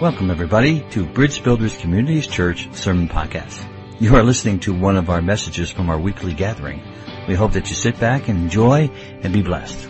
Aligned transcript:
Welcome 0.00 0.28
everybody 0.28 0.80
to 0.90 1.06
Bridge 1.06 1.44
Builders 1.44 1.76
Communities 1.76 2.26
Church 2.26 2.68
Sermon 2.74 3.08
Podcast. 3.08 3.64
You 4.00 4.16
are 4.16 4.24
listening 4.24 4.58
to 4.60 4.74
one 4.74 4.96
of 4.96 5.08
our 5.08 5.22
messages 5.22 5.70
from 5.70 5.88
our 5.88 5.96
weekly 5.96 6.34
gathering. 6.34 6.82
We 7.28 7.36
hope 7.36 7.52
that 7.52 7.68
you 7.70 7.76
sit 7.76 8.00
back 8.00 8.28
and 8.28 8.36
enjoy 8.36 8.90
and 9.22 9.32
be 9.32 9.40
blessed. 9.40 9.88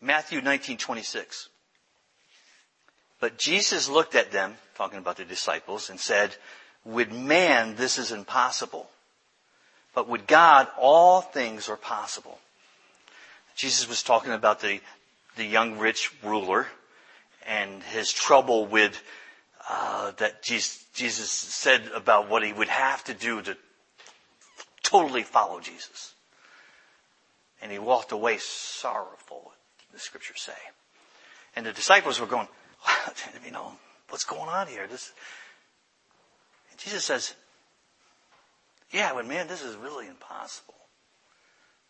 Matthew 0.00 0.40
19:26. 0.40 1.50
But 3.20 3.36
Jesus 3.36 3.86
looked 3.86 4.14
at 4.14 4.32
them, 4.32 4.56
talking 4.76 4.98
about 4.98 5.18
the 5.18 5.26
disciples, 5.26 5.90
and 5.90 6.00
said, 6.00 6.34
"With 6.86 7.12
man 7.12 7.76
this 7.76 7.98
is 7.98 8.10
impossible, 8.10 8.90
but 9.92 10.08
with 10.08 10.26
God 10.26 10.66
all 10.78 11.20
things 11.20 11.68
are 11.68 11.76
possible." 11.76 12.40
Jesus 13.54 13.86
was 13.86 14.02
talking 14.02 14.32
about 14.32 14.60
the 14.60 14.80
the 15.36 15.44
young 15.44 15.78
rich 15.78 16.12
ruler 16.22 16.66
and 17.46 17.82
his 17.82 18.12
trouble 18.12 18.66
with 18.66 19.02
uh, 19.68 20.12
that 20.18 20.42
Jesus, 20.42 21.30
said 21.30 21.90
about 21.94 22.28
what 22.28 22.44
he 22.44 22.52
would 22.52 22.68
have 22.68 23.02
to 23.04 23.14
do 23.14 23.40
to 23.42 23.56
totally 24.82 25.22
follow 25.22 25.60
Jesus. 25.60 26.14
And 27.62 27.72
he 27.72 27.78
walked 27.78 28.12
away 28.12 28.38
sorrowful, 28.38 29.52
the 29.92 29.98
scriptures 29.98 30.40
say. 30.40 30.52
And 31.56 31.64
the 31.64 31.72
disciples 31.72 32.20
were 32.20 32.26
going, 32.26 32.48
you 33.44 33.52
know, 33.52 33.72
what's 34.10 34.24
going 34.24 34.48
on 34.48 34.66
here? 34.66 34.86
This, 34.86 35.12
and 36.70 36.78
Jesus 36.78 37.04
says, 37.04 37.34
yeah, 38.90 39.12
but 39.14 39.26
man, 39.26 39.48
this 39.48 39.62
is 39.62 39.76
really 39.76 40.06
impossible. 40.06 40.74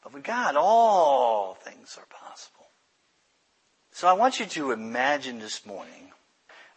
But 0.03 0.15
with 0.15 0.23
God, 0.23 0.55
all 0.56 1.55
things 1.55 1.98
are 1.98 2.06
possible. 2.06 2.67
So 3.95 4.09
I 4.09 4.12
want 4.12 4.41
you 4.41 4.47
to 4.47 4.73
imagine 4.73 5.39
this 5.39 5.65
morning, 5.65 6.11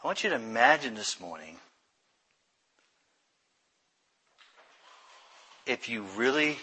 I 0.03 0.05
want 0.05 0.23
you 0.23 0.29
to 0.29 0.35
imagine 0.35 0.93
this 0.93 1.19
morning 1.19 1.57
if 5.65 5.89
you 5.89 6.03
really, 6.15 6.59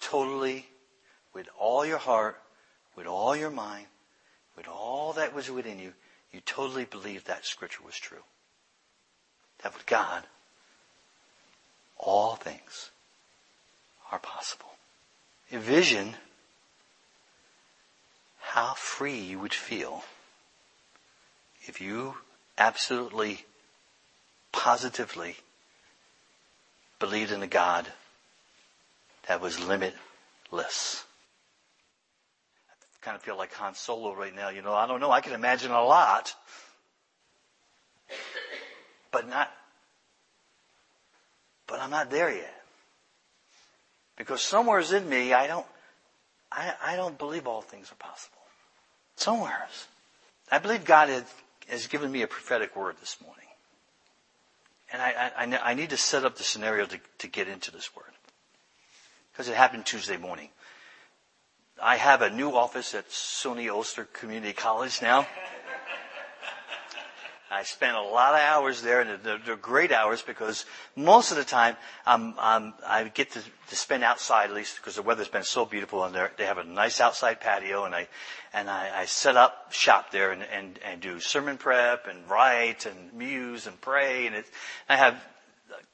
totally, 0.00 0.68
with 1.34 1.48
all 1.58 1.84
your 1.84 1.98
heart, 1.98 2.40
with 2.94 3.08
all 3.08 3.34
your 3.34 3.50
mind, 3.50 3.86
with 4.56 4.68
all 4.68 5.14
that 5.14 5.34
was 5.34 5.50
within 5.50 5.80
you, 5.80 5.92
you 6.30 6.38
totally 6.46 6.84
believed 6.84 7.26
that 7.26 7.44
scripture 7.44 7.82
was 7.84 7.96
true. 7.96 8.22
That 9.64 9.74
with 9.74 9.86
God, 9.86 10.22
all 11.96 12.36
things 12.36 12.92
are 14.12 14.20
possible. 14.20 14.70
A 15.50 15.58
vision 15.58 16.14
how 18.38 18.74
free 18.74 19.18
you 19.18 19.38
would 19.38 19.54
feel 19.54 20.04
if 21.66 21.80
you 21.80 22.16
absolutely, 22.56 23.44
positively 24.52 25.36
believed 26.98 27.30
in 27.30 27.42
a 27.42 27.46
God 27.46 27.86
that 29.28 29.40
was 29.40 29.60
limitless. 29.60 31.04
I 32.70 33.04
kind 33.04 33.14
of 33.14 33.22
feel 33.22 33.36
like 33.36 33.52
Han 33.54 33.74
Solo 33.74 34.14
right 34.14 34.34
now. 34.34 34.48
You 34.48 34.62
know, 34.62 34.74
I 34.74 34.86
don't 34.86 35.00
know. 35.00 35.10
I 35.10 35.20
can 35.20 35.32
imagine 35.32 35.70
a 35.70 35.82
lot, 35.82 36.34
but 39.12 39.28
not, 39.28 39.50
but 41.66 41.80
I'm 41.80 41.90
not 41.90 42.10
there 42.10 42.34
yet. 42.34 42.54
Because 44.16 44.42
somewhere's 44.42 44.92
in 44.92 45.08
me, 45.08 45.32
I 45.32 45.46
don't, 45.46 45.66
I, 46.50 46.74
I 46.82 46.96
don't 46.96 47.18
believe 47.18 47.46
all 47.46 47.62
things 47.62 47.92
are 47.92 47.96
possible. 47.96 48.38
Somewhere. 49.16 49.66
I 50.50 50.58
believe 50.58 50.84
God 50.84 51.08
has, 51.08 51.24
has 51.68 51.86
given 51.86 52.10
me 52.10 52.22
a 52.22 52.26
prophetic 52.26 52.76
word 52.76 52.96
this 53.00 53.16
morning. 53.22 53.44
And 54.92 55.02
I, 55.02 55.30
I, 55.36 55.70
I 55.70 55.74
need 55.74 55.90
to 55.90 55.96
set 55.96 56.24
up 56.24 56.36
the 56.36 56.44
scenario 56.44 56.86
to, 56.86 56.98
to 57.18 57.28
get 57.28 57.48
into 57.48 57.70
this 57.70 57.94
word. 57.94 58.12
Because 59.32 59.48
it 59.48 59.56
happened 59.56 59.84
Tuesday 59.84 60.16
morning. 60.16 60.48
I 61.80 61.96
have 61.96 62.22
a 62.22 62.30
new 62.30 62.52
office 62.52 62.94
at 62.94 63.08
SUNY 63.10 63.70
Ulster 63.70 64.04
Community 64.12 64.52
College 64.52 65.00
now. 65.02 65.26
I 67.50 67.62
spent 67.62 67.96
a 67.96 68.02
lot 68.02 68.34
of 68.34 68.40
hours 68.40 68.82
there, 68.82 69.00
and 69.00 69.22
they're, 69.22 69.38
they're 69.38 69.56
great 69.56 69.90
hours 69.90 70.20
because 70.20 70.66
most 70.94 71.30
of 71.30 71.38
the 71.38 71.44
time 71.44 71.76
um, 72.06 72.34
um, 72.38 72.74
I 72.86 73.04
get 73.04 73.30
to, 73.32 73.40
to, 73.40 73.76
spend 73.76 74.04
outside 74.04 74.50
at 74.50 74.54
least 74.54 74.76
because 74.76 74.96
the 74.96 75.02
weather's 75.02 75.28
been 75.28 75.44
so 75.44 75.64
beautiful, 75.64 76.04
and 76.04 76.14
they 76.36 76.44
have 76.44 76.58
a 76.58 76.64
nice 76.64 77.00
outside 77.00 77.40
patio, 77.40 77.84
and 77.84 77.94
I 77.94 78.08
and 78.52 78.68
I, 78.68 79.00
I 79.00 79.04
set 79.06 79.36
up 79.36 79.72
shop 79.72 80.10
there 80.10 80.30
and, 80.32 80.42
and 80.42 80.78
and 80.84 81.00
do 81.00 81.20
sermon 81.20 81.56
prep 81.56 82.06
and 82.06 82.28
write 82.28 82.84
and 82.84 83.12
muse 83.14 83.66
and 83.66 83.80
pray, 83.80 84.26
and 84.26 84.36
it, 84.36 84.46
I 84.88 84.96
have 84.96 85.22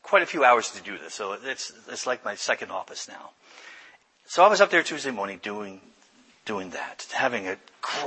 quite 0.03 0.23
a 0.23 0.27
few 0.27 0.45
hours 0.45 0.71
to 0.73 0.83
do 0.83 0.99
this, 0.99 1.15
so 1.15 1.37
it's 1.45 1.73
it's 1.89 2.07
like 2.07 2.25
my 2.25 2.35
second 2.35 2.73
office 2.73 3.07
now. 3.07 3.31
So 4.27 4.43
I 4.43 4.49
was 4.49 4.61
up 4.61 4.71
there 4.71 4.83
Tuesday 4.83 5.13
morning 5.13 5.39
doing 5.43 5.81
doing 6.45 6.71
that, 6.71 7.07
having 7.13 7.47
an 7.47 7.59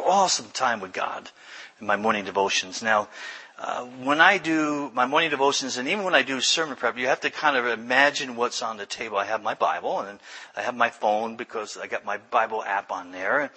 awesome 0.05 0.49
time 0.51 0.79
with 0.79 0.91
God 0.91 1.29
in 1.79 1.87
my 1.87 1.95
morning 1.95 2.25
devotions. 2.25 2.81
Now, 2.81 3.07
uh, 3.59 3.85
when 3.85 4.21
I 4.21 4.37
do 4.37 4.91
my 4.93 5.05
morning 5.05 5.31
devotions, 5.31 5.77
and 5.77 5.87
even 5.87 6.03
when 6.03 6.13
I 6.13 6.21
do 6.21 6.39
sermon 6.41 6.75
prep, 6.75 6.97
you 6.97 7.07
have 7.07 7.21
to 7.21 7.31
kind 7.31 7.57
of 7.57 7.65
imagine 7.65 8.35
what's 8.35 8.61
on 8.61 8.77
the 8.77 8.85
table. 8.85 9.17
I 9.17 9.25
have 9.25 9.41
my 9.41 9.55
Bible, 9.55 9.99
and 10.01 10.19
I 10.55 10.61
have 10.61 10.75
my 10.75 10.89
phone 10.89 11.37
because 11.37 11.75
I 11.75 11.87
got 11.87 12.05
my 12.05 12.17
Bible 12.17 12.63
app 12.63 12.91
on 12.91 13.11
there, 13.11 13.51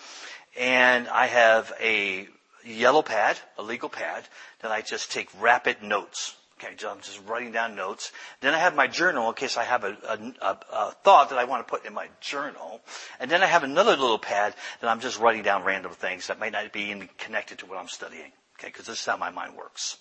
and 0.58 1.06
I 1.08 1.26
have 1.26 1.72
a 1.80 2.28
yellow 2.64 3.02
pad, 3.02 3.38
a 3.58 3.62
legal 3.62 3.88
pad, 3.88 4.24
that 4.60 4.70
I 4.70 4.80
just 4.80 5.12
take 5.12 5.28
rapid 5.38 5.82
notes. 5.82 6.34
Okay, 6.62 6.74
so 6.76 6.90
I'm 6.90 7.00
just 7.00 7.26
writing 7.26 7.52
down 7.52 7.74
notes. 7.74 8.12
Then 8.40 8.52
I 8.52 8.58
have 8.58 8.74
my 8.74 8.86
journal 8.86 9.28
in 9.28 9.34
case 9.34 9.56
I 9.56 9.64
have 9.64 9.84
a, 9.84 9.96
a, 10.42 10.58
a, 10.70 10.90
thought 11.02 11.30
that 11.30 11.38
I 11.38 11.44
want 11.44 11.66
to 11.66 11.70
put 11.70 11.86
in 11.86 11.94
my 11.94 12.08
journal. 12.20 12.82
And 13.18 13.30
then 13.30 13.42
I 13.42 13.46
have 13.46 13.64
another 13.64 13.92
little 13.92 14.18
pad 14.18 14.54
that 14.80 14.90
I'm 14.90 15.00
just 15.00 15.18
writing 15.18 15.42
down 15.42 15.64
random 15.64 15.92
things 15.92 16.26
that 16.26 16.38
might 16.38 16.52
not 16.52 16.70
be 16.70 17.08
connected 17.16 17.58
to 17.60 17.66
what 17.66 17.78
I'm 17.78 17.88
studying. 17.88 18.32
Okay, 18.58 18.68
because 18.68 18.86
this 18.86 19.00
is 19.00 19.06
how 19.06 19.16
my 19.16 19.30
mind 19.30 19.56
works. 19.56 19.96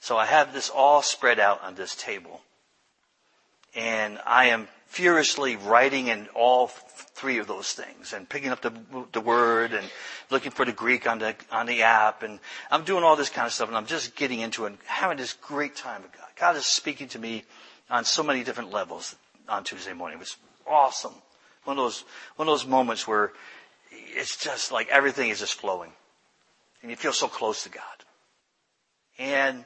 So 0.00 0.16
I 0.16 0.26
have 0.26 0.52
this 0.52 0.68
all 0.68 1.00
spread 1.00 1.38
out 1.38 1.62
on 1.62 1.76
this 1.76 1.94
table. 1.94 2.40
And 3.74 4.18
I 4.26 4.46
am 4.46 4.68
furiously 4.86 5.56
writing 5.56 6.08
in 6.08 6.28
all 6.34 6.68
three 6.68 7.38
of 7.38 7.46
those 7.46 7.72
things 7.72 8.12
and 8.12 8.28
picking 8.28 8.50
up 8.50 8.62
the, 8.62 8.72
the 9.12 9.20
word 9.20 9.72
and 9.72 9.86
looking 10.30 10.50
for 10.50 10.64
the 10.64 10.72
Greek 10.72 11.06
on 11.08 11.18
the, 11.18 11.34
on 11.50 11.66
the 11.66 11.82
app. 11.82 12.22
And 12.22 12.40
I'm 12.70 12.84
doing 12.84 13.04
all 13.04 13.16
this 13.16 13.28
kind 13.28 13.46
of 13.46 13.52
stuff 13.52 13.68
and 13.68 13.76
I'm 13.76 13.86
just 13.86 14.16
getting 14.16 14.40
into 14.40 14.64
it 14.64 14.68
and 14.68 14.78
having 14.86 15.18
this 15.18 15.34
great 15.34 15.76
time 15.76 16.02
with 16.02 16.12
God. 16.12 16.26
God 16.36 16.56
is 16.56 16.66
speaking 16.66 17.08
to 17.08 17.18
me 17.18 17.44
on 17.90 18.04
so 18.04 18.22
many 18.22 18.44
different 18.44 18.72
levels 18.72 19.16
on 19.48 19.64
Tuesday 19.64 19.92
morning. 19.92 20.16
It 20.18 20.20
was 20.20 20.36
awesome. 20.66 21.14
One 21.64 21.78
of 21.78 21.84
those, 21.84 22.04
one 22.36 22.48
of 22.48 22.52
those 22.52 22.66
moments 22.66 23.06
where 23.06 23.32
it's 23.90 24.36
just 24.36 24.72
like 24.72 24.88
everything 24.88 25.30
is 25.30 25.40
just 25.40 25.54
flowing 25.54 25.92
and 26.82 26.90
you 26.90 26.96
feel 26.96 27.12
so 27.12 27.28
close 27.28 27.64
to 27.64 27.68
God. 27.68 27.82
And 29.18 29.64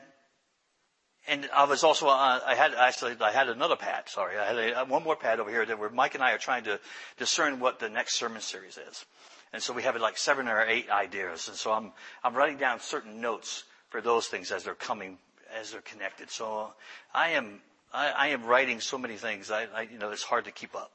and 1.29 1.49
I 1.55 1.65
was 1.65 1.85
also, 1.85 2.09
uh, 2.09 2.41
I 2.45 2.55
had 2.55 2.75
actually, 2.75 3.17
I 3.21 3.31
had 3.31 3.49
another 3.49 3.77
pad. 3.77 4.09
Sorry, 4.09 4.37
I 4.37 4.47
had 4.47 4.73
a, 4.77 4.85
one 4.85 5.05
more 5.05 5.15
pad 5.15 5.39
over 5.39 5.51
here 5.51 5.65
that 5.65 5.79
where 5.79 5.89
Mike 5.89 6.15
and 6.15 6.25
I 6.25 6.33
are 6.33 6.39
trying 6.39 6.65
to 6.65 6.81
discern 7.17 7.61
what 7.61 7.79
the 7.79 7.89
next 7.89 8.17
sermon 8.17 8.41
series 8.41 8.77
is. 8.77 9.05
And 9.53 9.63
so 9.63 9.73
we 9.73 9.83
have 9.83 9.95
like 10.01 10.19
seven 10.19 10.49
or 10.49 10.63
eight 10.63 10.91
ideas. 10.91 11.49
And 11.49 11.57
so 11.57 11.73
I'm, 11.73 11.93
I'm 12.25 12.35
writing 12.35 12.57
down 12.57 12.81
certain 12.81 13.21
notes 13.21 13.65
for 13.91 14.01
those 14.01 14.27
things 14.27 14.51
as 14.51 14.65
they're 14.65 14.75
coming, 14.75 15.19
as 15.55 15.71
they're 15.71 15.83
connected. 15.83 16.31
So 16.31 16.73
I 17.15 17.31
am, 17.31 17.61
I, 17.93 18.11
I 18.11 18.27
am 18.29 18.45
writing 18.45 18.81
so 18.81 18.99
many 18.99 19.17
things. 19.17 19.51
I, 19.51 19.67
I, 19.75 19.83
you 19.83 19.99
know, 19.99 20.11
it's 20.11 20.23
hard 20.23 20.47
to 20.47 20.51
keep 20.51 20.75
up. 20.75 20.91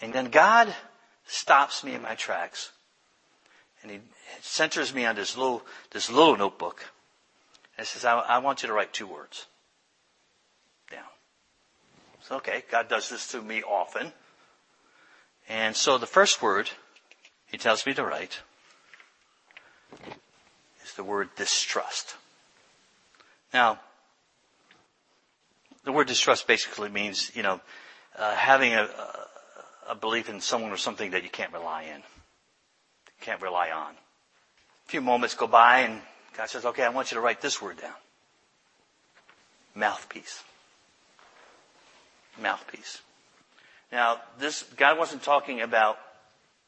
And 0.00 0.12
then 0.12 0.30
God 0.30 0.74
stops 1.26 1.84
me 1.84 1.94
in 1.94 2.02
my 2.02 2.14
tracks 2.14 2.72
and 3.82 3.90
he 3.90 3.98
centers 4.40 4.94
me 4.94 5.04
on 5.04 5.16
this 5.16 5.36
little, 5.36 5.62
this 5.90 6.10
little 6.10 6.36
notebook 6.36 6.84
and 7.78 7.86
says, 7.86 8.04
I, 8.04 8.18
I 8.18 8.38
want 8.38 8.62
you 8.62 8.68
to 8.68 8.72
write 8.72 8.92
two 8.92 9.06
words 9.06 9.46
down. 10.90 11.04
So, 12.20 12.36
okay, 12.36 12.64
God 12.70 12.88
does 12.88 13.08
this 13.08 13.28
to 13.32 13.42
me 13.42 13.62
often. 13.62 14.12
And 15.48 15.74
so 15.74 15.98
the 15.98 16.06
first 16.06 16.42
word 16.42 16.70
he 17.46 17.58
tells 17.58 17.84
me 17.84 17.94
to 17.94 18.04
write 18.04 18.40
is 20.84 20.94
the 20.94 21.04
word 21.04 21.30
distrust. 21.36 22.16
Now, 23.52 23.80
the 25.84 25.92
word 25.92 26.06
distrust 26.06 26.46
basically 26.46 26.88
means, 26.88 27.30
you 27.34 27.42
know, 27.42 27.60
uh, 28.16 28.34
having 28.34 28.72
a, 28.74 28.88
a 29.88 29.94
belief 29.94 30.28
in 30.28 30.40
someone 30.40 30.70
or 30.70 30.76
something 30.76 31.10
that 31.10 31.22
you 31.22 31.28
can't 31.28 31.52
rely 31.52 31.82
in, 31.82 32.02
can't 33.20 33.42
rely 33.42 33.70
on. 33.70 33.92
A 33.92 34.88
few 34.88 35.00
moments 35.00 35.34
go 35.34 35.46
by 35.46 35.80
and 35.80 36.00
God 36.36 36.48
says, 36.48 36.64
okay, 36.64 36.82
I 36.84 36.88
want 36.88 37.10
you 37.10 37.16
to 37.16 37.20
write 37.20 37.40
this 37.40 37.60
word 37.60 37.80
down. 37.80 37.92
Mouthpiece. 39.74 40.42
Mouthpiece. 42.40 43.00
Now, 43.90 44.20
this, 44.38 44.62
God 44.76 44.98
wasn't 44.98 45.22
talking 45.22 45.60
about 45.60 45.98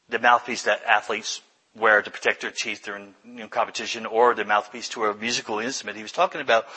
the 0.09 0.19
mouthpiece 0.19 0.63
that 0.63 0.83
athletes 0.83 1.41
wear 1.75 2.01
to 2.01 2.09
protect 2.09 2.41
their 2.41 2.51
teeth 2.51 2.83
during 2.85 3.13
you 3.25 3.33
know, 3.33 3.47
competition 3.47 4.05
or 4.05 4.33
the 4.33 4.45
mouthpiece 4.45 4.89
to 4.89 5.05
a 5.05 5.15
musical 5.15 5.59
instrument. 5.59 5.97
He 5.97 6.03
was 6.03 6.11
talking 6.11 6.41
about 6.41 6.67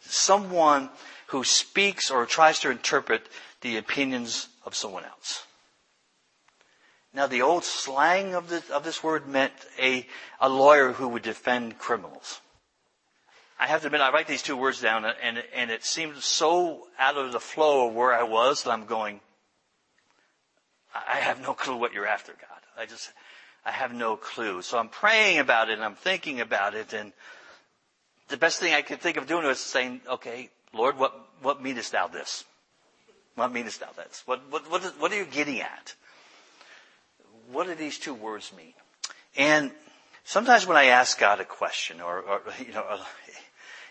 someone 0.00 0.88
who 1.28 1.44
speaks 1.44 2.10
or 2.10 2.24
tries 2.26 2.60
to 2.60 2.70
interpret 2.70 3.28
the 3.60 3.76
opinions 3.76 4.48
of 4.64 4.74
someone 4.74 5.04
else. 5.04 5.45
Now 7.16 7.26
the 7.26 7.40
old 7.40 7.64
slang 7.64 8.34
of 8.34 8.50
this, 8.50 8.68
of 8.68 8.84
this 8.84 9.02
word 9.02 9.26
meant 9.26 9.54
a, 9.80 10.06
a 10.38 10.50
lawyer 10.50 10.92
who 10.92 11.08
would 11.08 11.22
defend 11.22 11.78
criminals. 11.78 12.42
I 13.58 13.66
have 13.66 13.80
to 13.80 13.86
admit, 13.86 14.02
I 14.02 14.12
write 14.12 14.26
these 14.28 14.42
two 14.42 14.54
words 14.54 14.82
down 14.82 15.06
and, 15.06 15.42
and 15.54 15.70
it 15.70 15.82
seemed 15.82 16.18
so 16.18 16.88
out 16.98 17.16
of 17.16 17.32
the 17.32 17.40
flow 17.40 17.88
of 17.88 17.94
where 17.94 18.12
I 18.12 18.24
was 18.24 18.64
that 18.64 18.70
I'm 18.70 18.84
going, 18.84 19.20
I 20.94 21.16
have 21.16 21.40
no 21.40 21.54
clue 21.54 21.76
what 21.76 21.94
you're 21.94 22.06
after, 22.06 22.32
God. 22.32 22.60
I 22.76 22.84
just, 22.84 23.10
I 23.64 23.70
have 23.70 23.94
no 23.94 24.16
clue. 24.18 24.60
So 24.60 24.76
I'm 24.76 24.90
praying 24.90 25.38
about 25.38 25.70
it 25.70 25.72
and 25.72 25.84
I'm 25.84 25.94
thinking 25.94 26.42
about 26.42 26.74
it 26.74 26.92
and 26.92 27.14
the 28.28 28.36
best 28.36 28.60
thing 28.60 28.74
I 28.74 28.82
could 28.82 29.00
think 29.00 29.16
of 29.16 29.26
doing 29.26 29.46
was 29.46 29.58
saying, 29.58 30.02
okay, 30.06 30.50
Lord, 30.74 30.98
what, 30.98 31.18
what 31.40 31.62
meanest 31.62 31.92
thou 31.92 32.08
this? 32.08 32.44
What 33.36 33.52
meanest 33.52 33.80
thou 33.80 33.92
this? 33.96 34.22
What, 34.26 34.42
what, 34.50 34.70
what, 34.70 34.82
what 35.00 35.12
are 35.12 35.16
you 35.16 35.24
getting 35.24 35.62
at? 35.62 35.94
What 37.52 37.66
do 37.66 37.74
these 37.74 37.98
two 37.98 38.14
words 38.14 38.52
mean? 38.56 38.74
And 39.36 39.70
sometimes 40.24 40.66
when 40.66 40.76
I 40.76 40.86
ask 40.86 41.18
God 41.18 41.40
a 41.40 41.44
question 41.44 42.00
or, 42.00 42.20
or 42.20 42.42
you 42.64 42.72
know, 42.72 42.84
uh, 42.88 42.98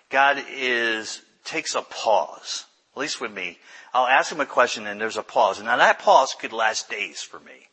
God 0.09 0.43
is, 0.51 1.21
takes 1.43 1.75
a 1.75 1.81
pause, 1.81 2.65
at 2.95 2.99
least 2.99 3.21
with 3.21 3.31
me. 3.31 3.57
I'll 3.93 4.07
ask 4.07 4.31
him 4.31 4.41
a 4.41 4.45
question 4.45 4.87
and 4.87 4.99
there's 4.99 5.17
a 5.17 5.23
pause. 5.23 5.57
And 5.57 5.67
now 5.67 5.77
that 5.77 5.99
pause 5.99 6.35
could 6.39 6.53
last 6.53 6.89
days 6.89 7.21
for 7.21 7.39
me. 7.39 7.69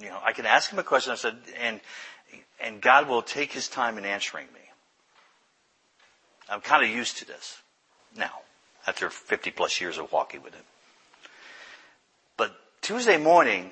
You 0.00 0.08
know, 0.08 0.18
I 0.24 0.32
can 0.32 0.46
ask 0.46 0.70
him 0.70 0.78
a 0.78 0.84
question 0.84 1.12
I 1.12 1.16
said, 1.16 1.36
and, 1.60 1.80
and 2.60 2.80
God 2.80 3.08
will 3.08 3.22
take 3.22 3.52
his 3.52 3.68
time 3.68 3.98
in 3.98 4.04
answering 4.04 4.46
me. 4.54 4.60
I'm 6.48 6.60
kind 6.60 6.84
of 6.84 6.90
used 6.90 7.18
to 7.18 7.26
this 7.26 7.58
now, 8.16 8.40
after 8.86 9.10
50 9.10 9.50
plus 9.52 9.80
years 9.80 9.98
of 9.98 10.12
walking 10.12 10.42
with 10.42 10.54
him. 10.54 10.64
Tuesday 12.82 13.16
morning, 13.16 13.70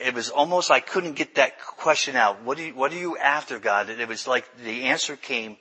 it 0.00 0.14
was 0.14 0.30
almost 0.30 0.72
I 0.72 0.80
couldn't 0.80 1.14
get 1.14 1.36
that 1.36 1.60
question 1.60 2.16
out. 2.16 2.42
What 2.42 2.56
do 2.56 2.64
you, 2.64 2.74
what 2.74 2.92
are 2.92 2.98
you 2.98 3.16
after, 3.16 3.60
God? 3.60 3.88
It 3.88 4.08
was 4.08 4.26
like 4.26 4.44
the 4.64 4.84
answer 4.84 5.14
came 5.14 5.56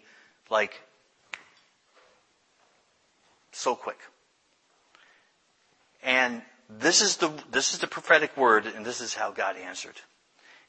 like 0.49 0.81
so 3.51 3.75
quick. 3.75 3.99
And 6.01 6.41
this 6.69 7.03
is 7.03 7.17
the, 7.17 7.31
this 7.51 7.73
is 7.73 7.79
the 7.79 7.87
prophetic 7.87 8.35
word 8.35 8.65
and 8.65 8.83
this 8.83 8.99
is 8.99 9.13
how 9.13 9.31
God 9.31 9.57
answered. 9.57 10.01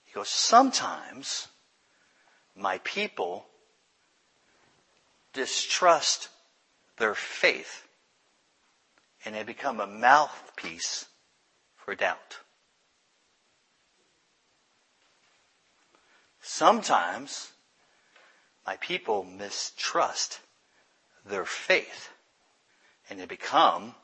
He 0.04 0.12
goes, 0.12 0.28
sometimes 0.28 1.48
my 2.54 2.78
people 2.84 3.46
distrust 5.32 6.28
their 6.98 7.14
faith 7.14 7.86
and 9.24 9.34
they 9.34 9.44
become 9.44 9.80
a 9.80 9.86
mouthpiece 9.86 11.06
for 11.88 11.94
doubt. 11.94 12.36
Sometimes 16.42 17.52
my 18.66 18.76
people 18.76 19.24
mistrust 19.24 20.40
their 21.24 21.46
faith 21.46 22.10
and 23.08 23.18
they 23.18 23.24
become 23.24 23.94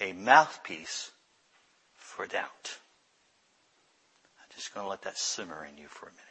a 0.00 0.14
mouthpiece 0.14 1.12
for 1.94 2.26
doubt. 2.26 2.78
I'm 4.40 4.56
just 4.56 4.74
going 4.74 4.84
to 4.84 4.90
let 4.90 5.02
that 5.02 5.16
simmer 5.16 5.64
in 5.64 5.78
you 5.78 5.86
for 5.86 6.06
a 6.06 6.10
minute. 6.10 6.24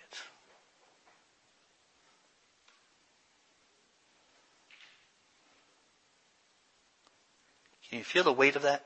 Can 7.88 8.00
you 8.00 8.04
feel 8.04 8.26
the 8.26 8.34
weight 8.34 8.58
of 8.58 8.64
that? 8.64 8.84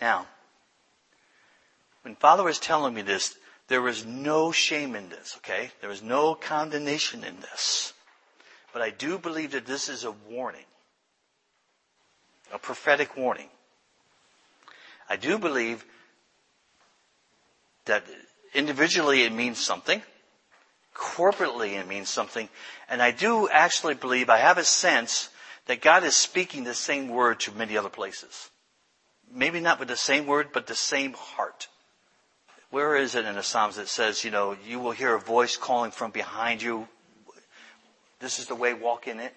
Now, 0.00 0.26
when 2.02 2.14
Father 2.16 2.44
was 2.44 2.58
telling 2.58 2.94
me 2.94 3.02
this, 3.02 3.36
there 3.68 3.82
was 3.82 4.06
no 4.06 4.52
shame 4.52 4.94
in 4.94 5.08
this, 5.08 5.34
okay? 5.38 5.70
There 5.80 5.90
was 5.90 6.02
no 6.02 6.34
condemnation 6.34 7.24
in 7.24 7.40
this. 7.40 7.92
But 8.72 8.82
I 8.82 8.90
do 8.90 9.18
believe 9.18 9.52
that 9.52 9.66
this 9.66 9.88
is 9.88 10.04
a 10.04 10.12
warning. 10.12 10.64
A 12.52 12.58
prophetic 12.58 13.16
warning. 13.16 13.48
I 15.08 15.16
do 15.16 15.38
believe 15.38 15.84
that 17.86 18.04
individually 18.54 19.22
it 19.22 19.32
means 19.32 19.58
something. 19.58 20.02
Corporately 20.94 21.78
it 21.78 21.88
means 21.88 22.08
something. 22.08 22.48
And 22.88 23.02
I 23.02 23.10
do 23.10 23.48
actually 23.48 23.94
believe, 23.94 24.30
I 24.30 24.38
have 24.38 24.58
a 24.58 24.64
sense 24.64 25.30
that 25.66 25.80
God 25.80 26.04
is 26.04 26.14
speaking 26.14 26.64
the 26.64 26.74
same 26.74 27.08
word 27.08 27.40
to 27.40 27.52
many 27.52 27.76
other 27.76 27.88
places. 27.88 28.50
Maybe 29.32 29.60
not 29.60 29.78
with 29.78 29.88
the 29.88 29.96
same 29.96 30.26
word, 30.26 30.48
but 30.52 30.66
the 30.66 30.74
same 30.74 31.12
heart. 31.12 31.68
Where 32.70 32.96
is 32.96 33.14
it 33.14 33.24
in 33.24 33.34
the 33.34 33.42
Psalms 33.42 33.76
that 33.76 33.88
says, 33.88 34.24
you 34.24 34.30
know, 34.30 34.56
you 34.66 34.78
will 34.78 34.92
hear 34.92 35.14
a 35.14 35.20
voice 35.20 35.56
calling 35.56 35.90
from 35.90 36.10
behind 36.10 36.62
you. 36.62 36.88
This 38.18 38.38
is 38.38 38.46
the 38.46 38.54
way, 38.54 38.74
walk 38.74 39.08
in 39.08 39.20
it. 39.20 39.34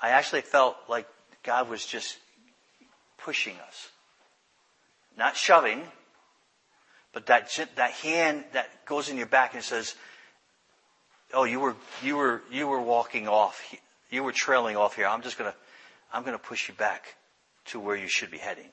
I 0.00 0.10
actually 0.10 0.40
felt 0.42 0.76
like 0.88 1.06
God 1.42 1.68
was 1.68 1.84
just 1.84 2.18
pushing 3.18 3.56
us. 3.66 3.88
Not 5.16 5.36
shoving, 5.36 5.82
but 7.12 7.26
that, 7.26 7.50
that 7.76 7.90
hand 7.92 8.44
that 8.52 8.84
goes 8.86 9.08
in 9.08 9.16
your 9.16 9.26
back 9.26 9.54
and 9.54 9.62
says, 9.62 9.94
oh, 11.34 11.44
you 11.44 11.60
were, 11.60 11.76
you 12.02 12.16
were, 12.16 12.42
you 12.50 12.66
were 12.66 12.80
walking 12.80 13.28
off. 13.28 13.74
You 14.10 14.24
were 14.24 14.32
trailing 14.32 14.76
off 14.76 14.96
here. 14.96 15.06
I'm 15.06 15.22
just 15.22 15.38
gonna, 15.38 15.54
I'm 16.12 16.22
gonna 16.22 16.38
push 16.38 16.68
you 16.68 16.74
back 16.74 17.16
to 17.66 17.80
where 17.80 17.96
you 17.96 18.08
should 18.08 18.30
be 18.30 18.38
heading. 18.38 18.70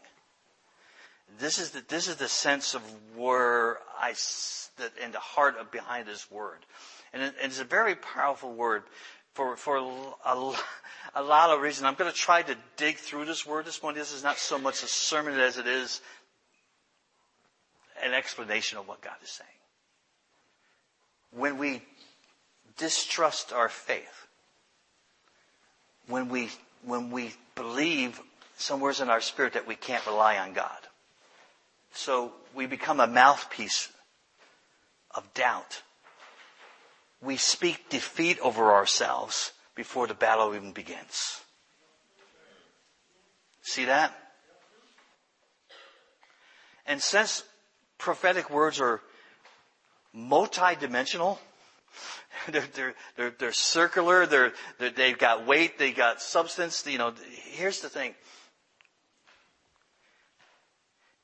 This 1.37 1.59
is 1.59 1.71
the, 1.71 1.83
this 1.87 2.07
is 2.07 2.15
the 2.15 2.27
sense 2.27 2.73
of 2.73 2.81
where 3.15 3.77
I, 3.99 4.13
that 4.77 4.91
in 5.03 5.11
the 5.11 5.19
heart 5.19 5.57
of 5.57 5.71
behind 5.71 6.07
this 6.07 6.29
word. 6.31 6.59
And 7.13 7.21
it, 7.21 7.35
it's 7.41 7.59
a 7.59 7.65
very 7.65 7.95
powerful 7.95 8.53
word 8.53 8.83
for, 9.33 9.55
for 9.55 9.77
a, 9.77 10.53
a 11.15 11.23
lot 11.23 11.51
of 11.51 11.61
reasons. 11.61 11.85
I'm 11.85 11.95
going 11.95 12.11
to 12.11 12.17
try 12.17 12.41
to 12.41 12.55
dig 12.77 12.97
through 12.97 13.25
this 13.25 13.45
word 13.45 13.65
this 13.65 13.81
morning. 13.81 13.99
This 13.99 14.13
is 14.13 14.23
not 14.23 14.37
so 14.37 14.57
much 14.57 14.83
a 14.83 14.87
sermon 14.87 15.39
as 15.39 15.57
it 15.57 15.67
is 15.67 16.01
an 18.03 18.13
explanation 18.13 18.77
of 18.77 18.87
what 18.87 19.01
God 19.01 19.15
is 19.23 19.29
saying. 19.29 19.49
When 21.31 21.57
we 21.57 21.81
distrust 22.77 23.53
our 23.53 23.69
faith, 23.69 24.27
when 26.07 26.29
we, 26.29 26.49
when 26.83 27.11
we 27.11 27.33
believe 27.55 28.19
somewhere 28.59 28.93
in 29.01 29.09
our 29.09 29.21
spirit 29.21 29.53
that 29.53 29.65
we 29.65 29.75
can't 29.75 30.05
rely 30.05 30.37
on 30.37 30.53
God, 30.53 30.79
so 31.93 32.33
we 32.53 32.65
become 32.65 32.99
a 32.99 33.07
mouthpiece 33.07 33.89
of 35.11 35.33
doubt. 35.33 35.81
We 37.21 37.37
speak 37.37 37.89
defeat 37.89 38.39
over 38.39 38.71
ourselves 38.73 39.51
before 39.75 40.07
the 40.07 40.13
battle 40.13 40.53
even 40.55 40.71
begins. 40.71 41.41
See 43.61 43.85
that? 43.85 44.13
And 46.85 47.01
since 47.01 47.43
prophetic 47.97 48.49
words 48.49 48.81
are 48.81 49.01
multi-dimensional, 50.13 51.39
they're, 52.49 52.63
they're, 52.73 52.95
they're, 53.15 53.29
they're 53.37 53.51
circular, 53.51 54.25
they're, 54.25 54.53
they 54.79 55.09
have 55.09 55.19
got 55.19 55.45
weight, 55.45 55.77
they've 55.77 55.95
got 55.95 56.21
substance, 56.21 56.85
you 56.87 56.97
know, 56.97 57.13
here's 57.51 57.81
the 57.81 57.89
thing 57.89 58.15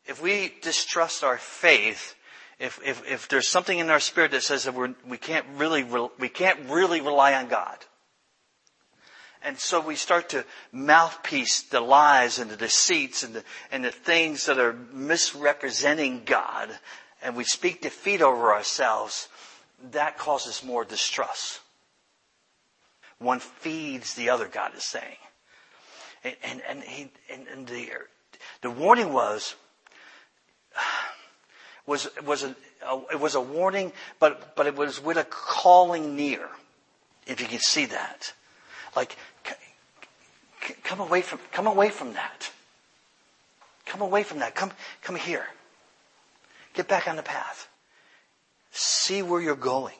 if 0.08 0.22
we 0.22 0.54
distrust 0.62 1.24
our 1.24 1.38
faith, 1.38 2.16
if, 2.60 2.80
if, 2.84 3.06
if 3.10 3.28
there's 3.28 3.48
something 3.48 3.80
in 3.80 3.90
our 3.90 4.00
spirit 4.00 4.32
that 4.32 4.44
says 4.44 4.64
that 4.64 4.74
we're, 4.74 4.96
we 5.08 5.18
can't 5.18 5.46
really, 5.58 5.84
we 6.20 6.30
can't 6.30 6.70
really 6.70 7.02
rely 7.02 7.34
on 7.34 7.48
God. 7.48 7.78
And 9.44 9.60
so 9.60 9.80
we 9.80 9.96
start 9.96 10.30
to 10.30 10.44
mouthpiece 10.72 11.62
the 11.62 11.80
lies 11.80 12.40
and 12.40 12.50
the 12.50 12.58
deceits 12.58 13.24
and 13.24 13.36
the, 13.36 13.44
and 13.72 13.86
the 13.86 13.92
things 13.92 14.48
that 14.48 14.58
are 14.58 14.74
misrepresenting 14.74 16.24
God 16.26 16.70
and 17.26 17.36
we 17.36 17.44
speak 17.44 17.82
defeat 17.82 18.22
over 18.22 18.54
ourselves, 18.54 19.28
that 19.92 20.18
causes 20.18 20.64
more 20.64 20.86
distrust. 20.86 21.60
One 23.18 23.40
feeds 23.40 24.14
the 24.14 24.30
other, 24.30 24.48
God 24.48 24.76
is 24.76 24.84
saying. 24.84 25.18
And, 26.24 26.36
and, 26.44 26.62
and, 26.70 26.84
he, 26.84 27.12
and, 27.32 27.48
and 27.48 27.68
the, 27.68 27.90
the 28.62 28.70
warning 28.70 29.12
was, 29.12 29.56
was, 31.86 32.10
was 32.26 32.44
a, 32.44 32.56
a, 32.88 33.02
it 33.14 33.20
was 33.20 33.36
a 33.36 33.42
warning, 33.42 33.92
but, 34.20 34.56
but 34.56 34.68
it 34.68 34.76
was 34.76 35.04
with 35.04 35.18
a 35.18 35.24
calling 35.24 36.16
near. 36.16 36.48
If 37.28 37.42
you 37.42 37.48
can 37.48 37.60
see 37.60 37.86
that. 37.86 38.34
Like, 38.96 39.16
c- 39.46 39.54
c- 40.68 40.76
come 40.84 41.00
away 41.00 41.22
from, 41.22 41.40
come 41.52 41.68
away 41.68 41.90
from 41.90 42.14
that. 42.14 42.52
Come 43.86 44.02
away 44.02 44.24
from 44.24 44.40
that. 44.40 44.56
Come, 44.56 44.72
come 45.02 45.16
here. 45.16 45.46
Get 46.74 46.88
back 46.88 47.08
on 47.08 47.16
the 47.16 47.24
path. 47.24 47.68
See 48.72 49.22
where 49.22 49.42
you're 49.42 49.56
going. 49.56 49.96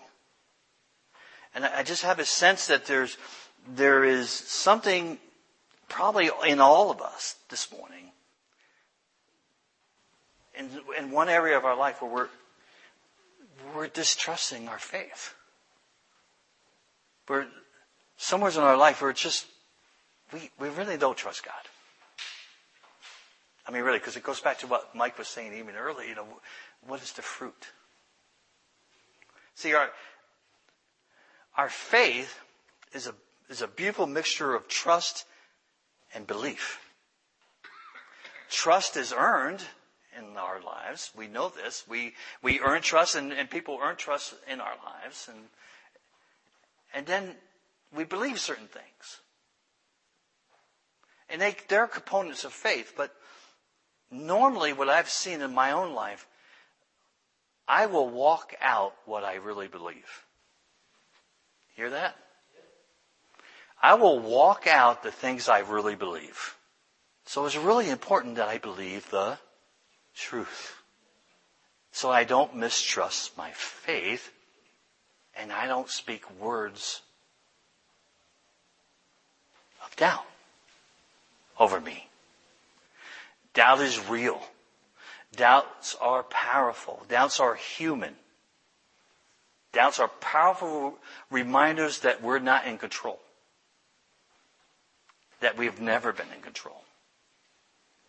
And 1.54 1.66
I 1.66 1.84
just 1.84 2.04
have 2.04 2.20
a 2.20 2.26
sense 2.26 2.68
that 2.68 2.86
there's, 2.86 3.18
there 3.76 4.04
is 4.04 4.30
something 4.30 5.18
probably 5.88 6.30
in 6.46 6.60
all 6.60 6.92
of 6.92 7.02
us 7.02 7.36
this 7.50 7.72
morning. 7.72 8.12
In, 10.58 10.70
in 10.98 11.12
one 11.12 11.30
area 11.30 11.58
of 11.58 11.66
our 11.66 11.76
life 11.76 12.02
where 12.02 12.12
we're, 12.12 12.30
we're 13.76 13.88
distrusting 13.88 14.68
our 14.68 14.80
faith. 14.80 15.34
We're 17.28 17.48
somewhere 18.18 18.52
in 18.52 18.58
our 18.58 18.78
life 18.78 19.02
where 19.02 19.12
it's 19.12 19.22
just, 19.22 19.48
we, 20.32 20.50
we 20.60 20.70
really 20.70 20.98
don't 20.98 21.18
trust 21.18 21.44
God. 21.44 21.54
I 23.68 23.72
mean, 23.72 23.82
really, 23.82 23.98
because 23.98 24.16
it 24.16 24.24
goes 24.24 24.40
back 24.40 24.60
to 24.60 24.68
what 24.68 24.96
Mike 24.96 25.18
was 25.18 25.28
saying 25.28 25.54
even 25.58 25.76
earlier, 25.76 26.08
you 26.08 26.16
know, 26.16 26.28
what 26.86 27.02
is 27.02 27.14
the 27.14 27.24
fruit? 27.24 27.72
See, 29.56 29.74
our, 29.74 29.90
our 31.58 31.70
faith 31.70 32.40
is 32.94 33.08
a, 33.08 33.16
is 33.50 33.62
a 33.62 33.68
beautiful 33.68 34.06
mixture 34.06 34.54
of 34.54 34.68
trust 34.68 35.26
and 36.14 36.28
belief. 36.28 36.80
Trust 38.50 38.98
is 38.98 39.14
earned 39.16 39.64
in 40.18 40.38
our 40.38 40.62
lives. 40.62 41.12
We 41.16 41.28
know 41.28 41.50
this. 41.50 41.84
We, 41.88 42.14
we 42.42 42.60
earn 42.60 42.82
trust 42.82 43.16
and, 43.16 43.32
and 43.32 43.50
people 43.50 43.80
earn 43.82 43.96
trust 43.96 44.36
in 44.50 44.60
our 44.60 44.76
lives. 44.84 45.30
And, 45.30 45.46
and 46.94 47.06
then 47.06 47.36
we 47.96 48.04
believe 48.04 48.40
certain 48.40 48.68
things. 48.68 49.20
And 51.30 51.42
they, 51.42 51.56
they're 51.68 51.88
components 51.88 52.44
of 52.44 52.54
faith, 52.54 52.94
but 52.96 53.14
normally 54.12 54.74
what 54.74 54.90
I've 54.90 55.10
seen 55.10 55.42
in 55.42 55.54
my 55.54 55.72
own 55.72 55.94
life, 55.94 56.28
I 57.68 57.88
will 57.88 58.10
walk 58.10 58.54
out 58.62 58.94
what 59.06 59.24
I 59.24 59.36
really 59.36 59.68
believe. 59.68 60.26
Hear 61.76 61.90
that? 61.90 62.16
I 63.82 63.96
will 63.96 64.20
walk 64.20 64.68
out 64.68 65.04
the 65.04 65.12
things 65.12 65.50
I 65.50 65.60
really 65.60 65.96
believe. 65.96 66.56
So 67.26 67.46
it's 67.46 67.58
really 67.58 67.90
important 67.90 68.36
that 68.36 68.48
I 68.48 68.60
believe 68.60 69.10
the 69.10 69.38
truth. 70.16 70.82
So 71.92 72.10
I 72.10 72.24
don't 72.24 72.56
mistrust 72.56 73.38
my 73.38 73.52
faith 73.52 74.32
and 75.36 75.52
I 75.52 75.68
don't 75.68 75.90
speak 75.90 76.24
words 76.40 77.02
of 79.84 79.96
doubt 79.96 80.26
over 81.60 81.80
me. 81.80 82.08
Doubt 83.54 83.82
is 83.82 84.10
real. 84.10 84.42
Doubts 85.36 85.96
are 86.02 86.24
powerful. 86.24 87.04
Doubts 87.10 87.40
are 87.40 87.56
human. 87.56 88.16
Doubts 89.72 90.00
are 90.00 90.08
powerful 90.08 90.98
reminders 91.30 92.00
that 92.00 92.22
we're 92.22 92.40
not 92.40 92.66
in 92.66 92.78
control. 92.78 93.20
That 95.42 95.58
we've 95.58 95.80
never 95.82 96.14
been 96.14 96.32
in 96.34 96.42
control. 96.42 96.82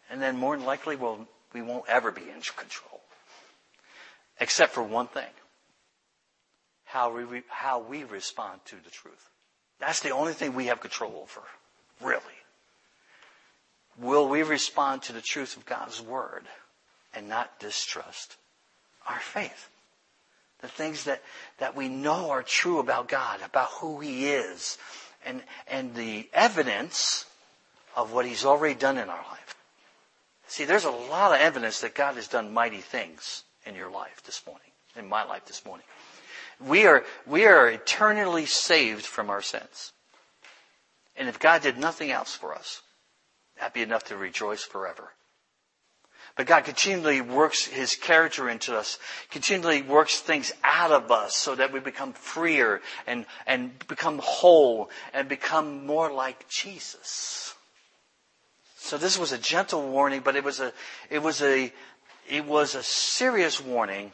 And 0.09 0.23
then 0.23 0.37
more 0.37 0.57
than 0.57 0.65
likely 0.65 0.95
we'll, 0.95 1.27
we 1.53 1.63
won't 1.63 1.89
ever 1.89 2.11
be 2.11 2.23
in 2.23 2.41
control. 2.41 3.01
Except 4.41 4.73
for 4.73 4.83
one 4.83 5.07
thing. 5.07 5.25
How 6.85 7.17
we, 7.17 7.43
how 7.49 7.81
we 7.81 8.05
respond 8.05 8.61
to 8.67 8.77
the 8.77 8.91
truth. 8.91 9.31
That's 9.81 10.01
the 10.01 10.11
only 10.11 10.33
thing 10.33 10.55
we 10.55 10.67
have 10.67 10.81
control 10.81 11.17
over. 11.17 11.43
Really. 12.01 12.23
Will 13.99 14.29
we 14.29 14.43
respond 14.43 15.03
to 15.03 15.13
the 15.13 15.23
truth 15.23 15.57
of 15.57 15.67
God's 15.67 16.01
Word 16.01 16.45
and 17.15 17.29
not 17.29 17.59
distrust 17.59 18.37
our 19.09 19.19
faith? 19.19 19.71
The 20.61 20.69
things 20.69 21.05
that, 21.05 21.23
that 21.59 21.77
we 21.77 21.89
know 21.89 22.31
are 22.31 22.43
true 22.43 22.79
about 22.79 23.09
God, 23.09 23.41
about 23.43 23.69
who 23.81 24.01
He 24.01 24.29
is, 24.29 24.79
and, 25.25 25.43
and 25.69 25.95
the 25.95 26.29
evidence 26.33 27.25
of 27.95 28.13
what 28.13 28.27
He's 28.27 28.45
already 28.45 28.75
done 28.75 28.99
in 28.99 29.09
our 29.09 29.25
life. 29.31 29.56
See, 30.49 30.65
there's 30.65 30.85
a 30.85 30.91
lot 30.91 31.33
of 31.33 31.41
evidence 31.41 31.81
that 31.81 31.95
God 31.95 32.15
has 32.15 32.29
done 32.29 32.55
mighty 32.55 32.81
things 32.81 33.45
in 33.65 33.75
your 33.75 33.91
life 33.91 34.23
this 34.25 34.43
morning, 34.47 34.71
in 34.97 35.09
my 35.09 35.25
life 35.25 35.45
this 35.47 35.65
morning. 35.65 35.87
We 36.65 36.87
are, 36.87 37.05
we 37.27 37.47
are 37.47 37.69
eternally 37.69 38.47
saved 38.47 39.05
from 39.05 39.29
our 39.29 39.43
sins. 39.43 39.93
And 41.17 41.29
if 41.29 41.39
God 41.39 41.63
did 41.63 41.79
nothing 41.79 42.11
else 42.11 42.35
for 42.35 42.55
us, 42.55 42.83
that'd 43.59 43.73
be 43.73 43.83
enough 43.83 44.05
to 44.05 44.17
rejoice 44.17 44.63
forever. 44.63 45.13
But 46.37 46.47
God 46.47 46.65
continually 46.65 47.23
works 47.23 47.65
His 47.65 47.97
character 47.97 48.49
into 48.49 48.77
us, 48.77 48.99
continually 49.31 49.81
works 49.83 50.21
things 50.21 50.53
out 50.63 50.93
of 50.93 51.11
us 51.11 51.35
so 51.35 51.55
that 51.55 51.73
we 51.73 51.81
become 51.81 52.13
freer 52.13 52.83
and, 53.07 53.25
and 53.47 53.77
become 53.89 54.21
whole 54.23 54.91
and 55.15 55.29
become 55.29 55.87
more 55.87 56.13
like 56.13 56.47
Jesus. 56.49 57.55
So 58.87 58.99
this 58.99 59.19
was 59.19 59.33
a 59.33 59.39
gentle 59.39 59.83
warning, 59.83 60.21
but 60.25 60.37
it 60.37 60.45
was 60.45 60.61
a, 60.61 60.73
it 61.11 61.19
was 61.19 61.43
a, 61.43 61.73
it 62.29 62.45
was 62.45 62.77
a 62.77 62.85
serious 62.85 63.61
warning 63.61 64.13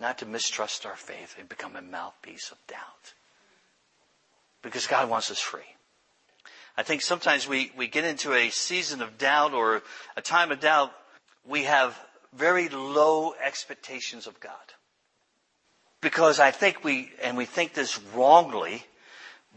not 0.00 0.18
to 0.18 0.26
mistrust 0.26 0.84
our 0.84 0.96
faith 0.96 1.36
and 1.38 1.48
become 1.48 1.76
a 1.76 1.80
mouthpiece 1.80 2.50
of 2.50 2.58
doubt. 2.66 3.14
Because 4.62 4.88
God 4.88 5.08
wants 5.08 5.30
us 5.30 5.38
free. 5.38 5.76
I 6.76 6.82
think 6.82 7.00
sometimes 7.00 7.46
we, 7.46 7.70
we 7.76 7.86
get 7.86 8.04
into 8.04 8.34
a 8.34 8.50
season 8.50 9.02
of 9.02 9.18
doubt 9.18 9.52
or 9.54 9.82
a 10.16 10.20
time 10.20 10.50
of 10.50 10.58
doubt 10.58 10.92
we 11.46 11.62
have 11.62 11.96
very 12.34 12.68
low 12.68 13.34
expectations 13.40 14.26
of 14.26 14.40
God. 14.40 14.52
Because 16.00 16.40
I 16.40 16.50
think 16.50 16.82
we, 16.82 17.12
and 17.22 17.36
we 17.36 17.44
think 17.44 17.74
this 17.74 18.00
wrongly, 18.16 18.84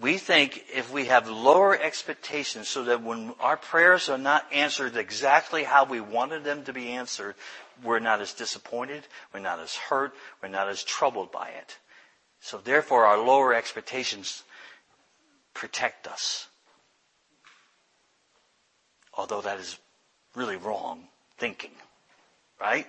we 0.01 0.17
think 0.17 0.65
if 0.73 0.91
we 0.91 1.05
have 1.05 1.29
lower 1.29 1.79
expectations 1.79 2.67
so 2.67 2.85
that 2.85 3.03
when 3.03 3.33
our 3.39 3.57
prayers 3.57 4.09
are 4.09 4.17
not 4.17 4.45
answered 4.51 4.97
exactly 4.97 5.63
how 5.63 5.85
we 5.85 6.01
wanted 6.01 6.43
them 6.43 6.63
to 6.63 6.73
be 6.73 6.89
answered, 6.89 7.35
we're 7.83 8.00
not 8.00 8.21
as 8.21 8.33
disappointed, 8.33 9.03
we're 9.33 9.39
not 9.39 9.59
as 9.59 9.75
hurt, 9.75 10.13
we're 10.41 10.50
not 10.50 10.67
as 10.67 10.83
troubled 10.83 11.31
by 11.31 11.50
it. 11.50 11.77
So 12.39 12.57
therefore 12.57 13.05
our 13.05 13.17
lower 13.17 13.53
expectations 13.53 14.43
protect 15.53 16.07
us. 16.07 16.47
Although 19.13 19.41
that 19.41 19.59
is 19.59 19.77
really 20.35 20.57
wrong 20.57 21.03
thinking. 21.38 21.71
Right? 22.59 22.88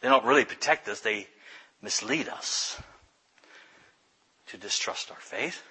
They 0.00 0.08
don't 0.08 0.24
really 0.24 0.44
protect 0.44 0.88
us, 0.88 1.00
they 1.00 1.28
mislead 1.82 2.28
us 2.28 2.80
to 4.54 4.60
distrust 4.60 5.10
our 5.10 5.20
faith 5.20 5.64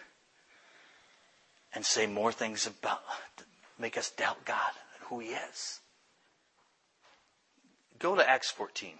and 1.73 1.85
say 1.85 2.05
more 2.05 2.33
things 2.33 2.67
about, 2.67 2.99
make 3.79 3.97
us 3.97 4.11
doubt 4.11 4.43
God 4.43 4.71
and 4.95 5.07
who 5.07 5.19
He 5.19 5.29
is. 5.29 5.79
Go 7.97 8.13
to 8.13 8.29
Acts 8.29 8.51
14. 8.51 8.95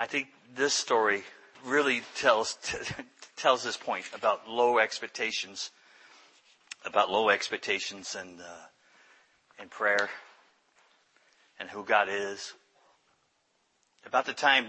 I 0.00 0.06
think 0.06 0.28
this 0.54 0.72
story 0.72 1.22
really 1.66 2.00
tells, 2.14 2.56
tells 3.36 3.62
this 3.62 3.76
point 3.76 4.06
about 4.14 4.48
low 4.48 4.78
expectations, 4.78 5.70
about 6.86 7.10
low 7.10 7.28
expectations 7.28 8.16
and, 8.18 8.40
uh, 8.40 9.62
in 9.62 9.68
prayer 9.68 10.08
and 11.60 11.68
who 11.68 11.84
God 11.84 12.08
is. 12.10 12.54
About 14.06 14.24
the 14.24 14.32
time 14.32 14.68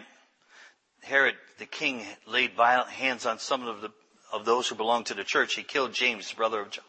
Herod 1.07 1.35
the 1.57 1.65
king 1.65 2.05
laid 2.25 2.53
violent 2.53 2.89
hands 2.89 3.25
on 3.25 3.39
some 3.39 3.67
of 3.67 3.81
the 3.81 3.91
of 4.31 4.45
those 4.45 4.67
who 4.67 4.75
belonged 4.75 5.05
to 5.07 5.13
the 5.13 5.23
church, 5.23 5.55
he 5.55 5.63
killed 5.63 5.93
James, 5.93 6.31
brother 6.33 6.61
of 6.61 6.79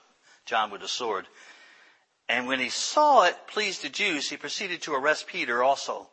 John, 0.44 0.70
with 0.70 0.82
a 0.82 0.88
sword. 0.88 1.26
And 2.28 2.46
when 2.46 2.58
he 2.58 2.68
saw 2.68 3.24
it 3.24 3.36
pleased 3.46 3.82
the 3.82 3.88
Jews, 3.88 4.28
he 4.28 4.36
proceeded 4.36 4.82
to 4.82 4.94
arrest 4.94 5.26
Peter 5.26 5.62
also. 5.62 6.08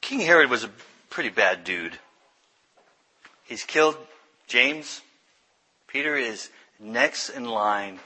King 0.00 0.20
Herod 0.20 0.50
was 0.50 0.64
a 0.64 0.70
pretty 1.10 1.30
bad 1.30 1.64
dude. 1.64 1.98
He's 3.44 3.64
killed 3.64 3.96
James. 4.46 5.02
Peter 5.88 6.16
is 6.16 6.50
next 6.78 7.30
in 7.30 7.44
line 7.44 7.98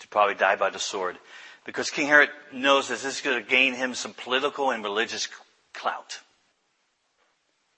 to 0.00 0.08
probably 0.08 0.34
die 0.34 0.56
by 0.56 0.70
the 0.70 0.78
sword. 0.78 1.18
Because 1.64 1.90
King 1.90 2.08
Herod 2.08 2.30
knows 2.52 2.88
that 2.88 3.00
this 3.00 3.16
is 3.16 3.20
going 3.20 3.42
to 3.42 3.48
gain 3.48 3.74
him 3.74 3.94
some 3.94 4.14
political 4.14 4.70
and 4.70 4.82
religious 4.82 5.28
clout. 5.72 6.20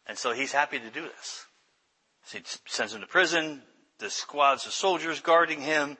And 0.08 0.16
so 0.16 0.32
he's 0.32 0.52
happy 0.52 0.78
to 0.78 0.90
do 0.90 1.02
this. 1.02 1.46
So 2.24 2.38
he 2.38 2.44
sends 2.66 2.94
him 2.94 3.00
to 3.00 3.06
prison, 3.06 3.62
the 3.98 4.10
squads 4.10 4.66
of 4.66 4.72
soldiers 4.72 5.20
guarding 5.20 5.60
him. 5.60 5.96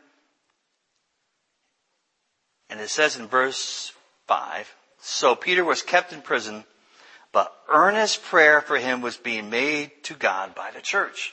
And 2.69 2.81
it 2.81 2.91
says 2.91 3.17
in 3.17 3.27
verse 3.29 3.93
5, 4.27 4.75
so 4.99 5.35
Peter 5.35 5.65
was 5.65 5.83
kept 5.83 6.13
in 6.13 6.21
prison, 6.21 6.65
but 7.33 7.55
earnest 7.69 8.23
prayer 8.25 8.61
for 8.61 8.77
him 8.77 9.01
was 9.01 9.17
being 9.17 9.51
made 9.51 9.91
to 10.05 10.15
God 10.15 10.55
by 10.55 10.71
the 10.73 10.81
church. 10.81 11.33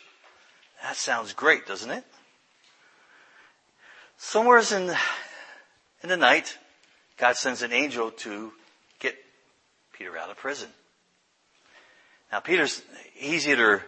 That 0.84 0.96
sounds 0.96 1.34
great, 1.34 1.65
doesn't 1.65 1.89
it? 1.89 2.03
Somewhere 4.18 4.60
in 4.60 4.96
in 6.03 6.10
the 6.10 6.18
night, 6.18 6.58
God 7.18 7.38
sends 7.38 7.62
an 7.62 7.72
angel 7.72 8.12
to 8.12 8.51
get 9.00 9.15
Peter 9.94 10.18
out 10.18 10.30
of 10.30 10.38
prison. 10.38 10.70
Now 12.33 12.39
Peter's, 12.39 12.81
he's 13.13 13.47
either, 13.47 13.83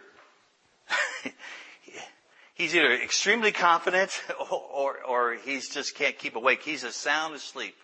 he's 2.53 2.75
either 2.75 2.93
extremely 2.93 3.51
confident 3.51 4.21
or, 4.51 5.03
or, 5.03 5.33
he's 5.43 5.67
just 5.67 5.95
can't 5.95 6.15
keep 6.15 6.35
awake. 6.35 6.61
He's 6.61 6.83
as 6.83 6.93
sound 6.93 7.33
asleep. 7.33 7.75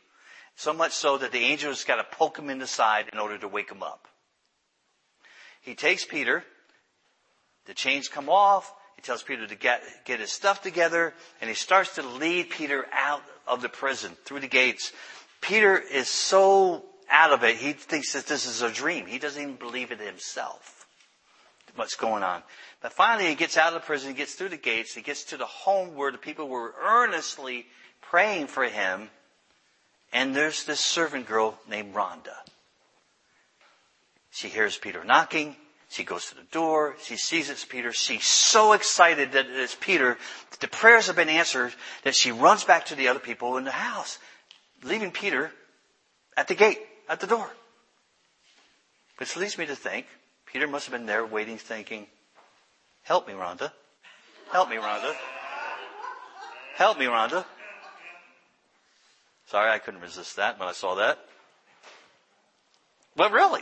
So 0.55 0.71
much 0.71 0.91
so 0.91 1.17
that 1.17 1.31
the 1.31 1.45
angel's 1.45 1.83
got 1.83 1.95
to 1.95 2.15
poke 2.15 2.37
him 2.37 2.51
in 2.51 2.59
the 2.59 2.67
side 2.67 3.09
in 3.11 3.17
order 3.17 3.39
to 3.39 3.47
wake 3.47 3.71
him 3.71 3.81
up. 3.81 4.07
He 5.61 5.73
takes 5.73 6.05
Peter, 6.05 6.43
the 7.65 7.73
chains 7.73 8.07
come 8.07 8.29
off, 8.29 8.71
he 8.95 9.01
tells 9.01 9.23
Peter 9.23 9.47
to 9.47 9.55
get, 9.55 9.81
get 10.05 10.19
his 10.19 10.31
stuff 10.31 10.61
together, 10.61 11.15
and 11.41 11.49
he 11.49 11.55
starts 11.55 11.95
to 11.95 12.03
lead 12.03 12.51
Peter 12.51 12.85
out 12.93 13.23
of 13.47 13.63
the 13.63 13.69
prison, 13.69 14.11
through 14.25 14.41
the 14.41 14.47
gates. 14.47 14.91
Peter 15.41 15.75
is 15.79 16.07
so 16.07 16.85
out 17.11 17.33
of 17.33 17.43
it, 17.43 17.57
he 17.57 17.73
thinks 17.73 18.13
that 18.13 18.25
this 18.25 18.47
is 18.47 18.61
a 18.61 18.71
dream. 18.71 19.05
He 19.05 19.19
doesn't 19.19 19.41
even 19.41 19.55
believe 19.55 19.91
it 19.91 19.99
himself. 19.99 20.85
What's 21.75 21.95
going 21.95 22.23
on. 22.23 22.43
But 22.81 22.93
finally 22.93 23.29
he 23.29 23.35
gets 23.35 23.57
out 23.57 23.73
of 23.73 23.85
prison, 23.85 24.09
he 24.09 24.15
gets 24.15 24.33
through 24.33 24.49
the 24.49 24.57
gates, 24.57 24.93
he 24.93 25.01
gets 25.01 25.25
to 25.25 25.37
the 25.37 25.45
home 25.45 25.95
where 25.95 26.11
the 26.11 26.17
people 26.17 26.47
were 26.49 26.73
earnestly 26.81 27.65
praying 28.01 28.47
for 28.47 28.63
him, 28.65 29.09
and 30.11 30.35
there's 30.35 30.65
this 30.65 30.79
servant 30.79 31.27
girl 31.27 31.57
named 31.69 31.93
Rhonda. 31.93 32.35
She 34.31 34.47
hears 34.47 34.77
Peter 34.77 35.03
knocking. 35.03 35.55
She 35.89 36.03
goes 36.03 36.27
to 36.27 36.35
the 36.35 36.43
door. 36.51 36.95
She 37.03 37.17
sees 37.17 37.49
it's 37.49 37.65
Peter. 37.65 37.91
She's 37.91 38.25
so 38.25 38.71
excited 38.73 39.33
that 39.33 39.47
it's 39.49 39.75
Peter. 39.75 40.17
That 40.51 40.59
the 40.61 40.67
prayers 40.67 41.07
have 41.07 41.17
been 41.17 41.29
answered 41.29 41.73
that 42.03 42.15
she 42.15 42.31
runs 42.31 42.63
back 42.63 42.85
to 42.87 42.95
the 42.95 43.09
other 43.09 43.19
people 43.19 43.57
in 43.57 43.65
the 43.65 43.71
house, 43.71 44.17
leaving 44.83 45.11
Peter 45.11 45.51
at 46.37 46.47
the 46.47 46.55
gate, 46.55 46.79
at 47.11 47.19
the 47.19 47.27
door. 47.27 47.51
Which 49.17 49.35
leads 49.35 49.57
me 49.57 49.65
to 49.67 49.75
think 49.75 50.07
Peter 50.45 50.65
must 50.65 50.85
have 50.85 50.93
been 50.93 51.05
there 51.05 51.25
waiting, 51.25 51.57
thinking, 51.57 52.07
help 53.03 53.27
me, 53.27 53.33
Rhonda. 53.33 53.71
Help 54.51 54.69
me, 54.69 54.77
Rhonda. 54.77 55.13
Help 56.75 56.97
me, 56.97 57.05
Rhonda. 57.05 57.45
Sorry, 59.47 59.69
I 59.69 59.79
couldn't 59.79 59.99
resist 59.99 60.37
that 60.37 60.57
when 60.57 60.69
I 60.69 60.71
saw 60.71 60.95
that. 60.95 61.19
But 63.15 63.33
really, 63.33 63.61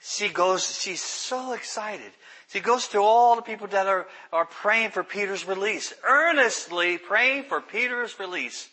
she 0.00 0.30
goes, 0.30 0.80
she's 0.80 1.02
so 1.02 1.52
excited. 1.52 2.10
She 2.48 2.60
goes 2.60 2.88
to 2.88 2.98
all 2.98 3.36
the 3.36 3.42
people 3.42 3.66
that 3.68 3.86
are, 3.86 4.06
are 4.32 4.46
praying 4.46 4.90
for 4.90 5.04
Peter's 5.04 5.46
release, 5.46 5.92
earnestly 6.08 6.96
praying 6.96 7.44
for 7.44 7.60
Peter's 7.60 8.18
release. 8.18 8.68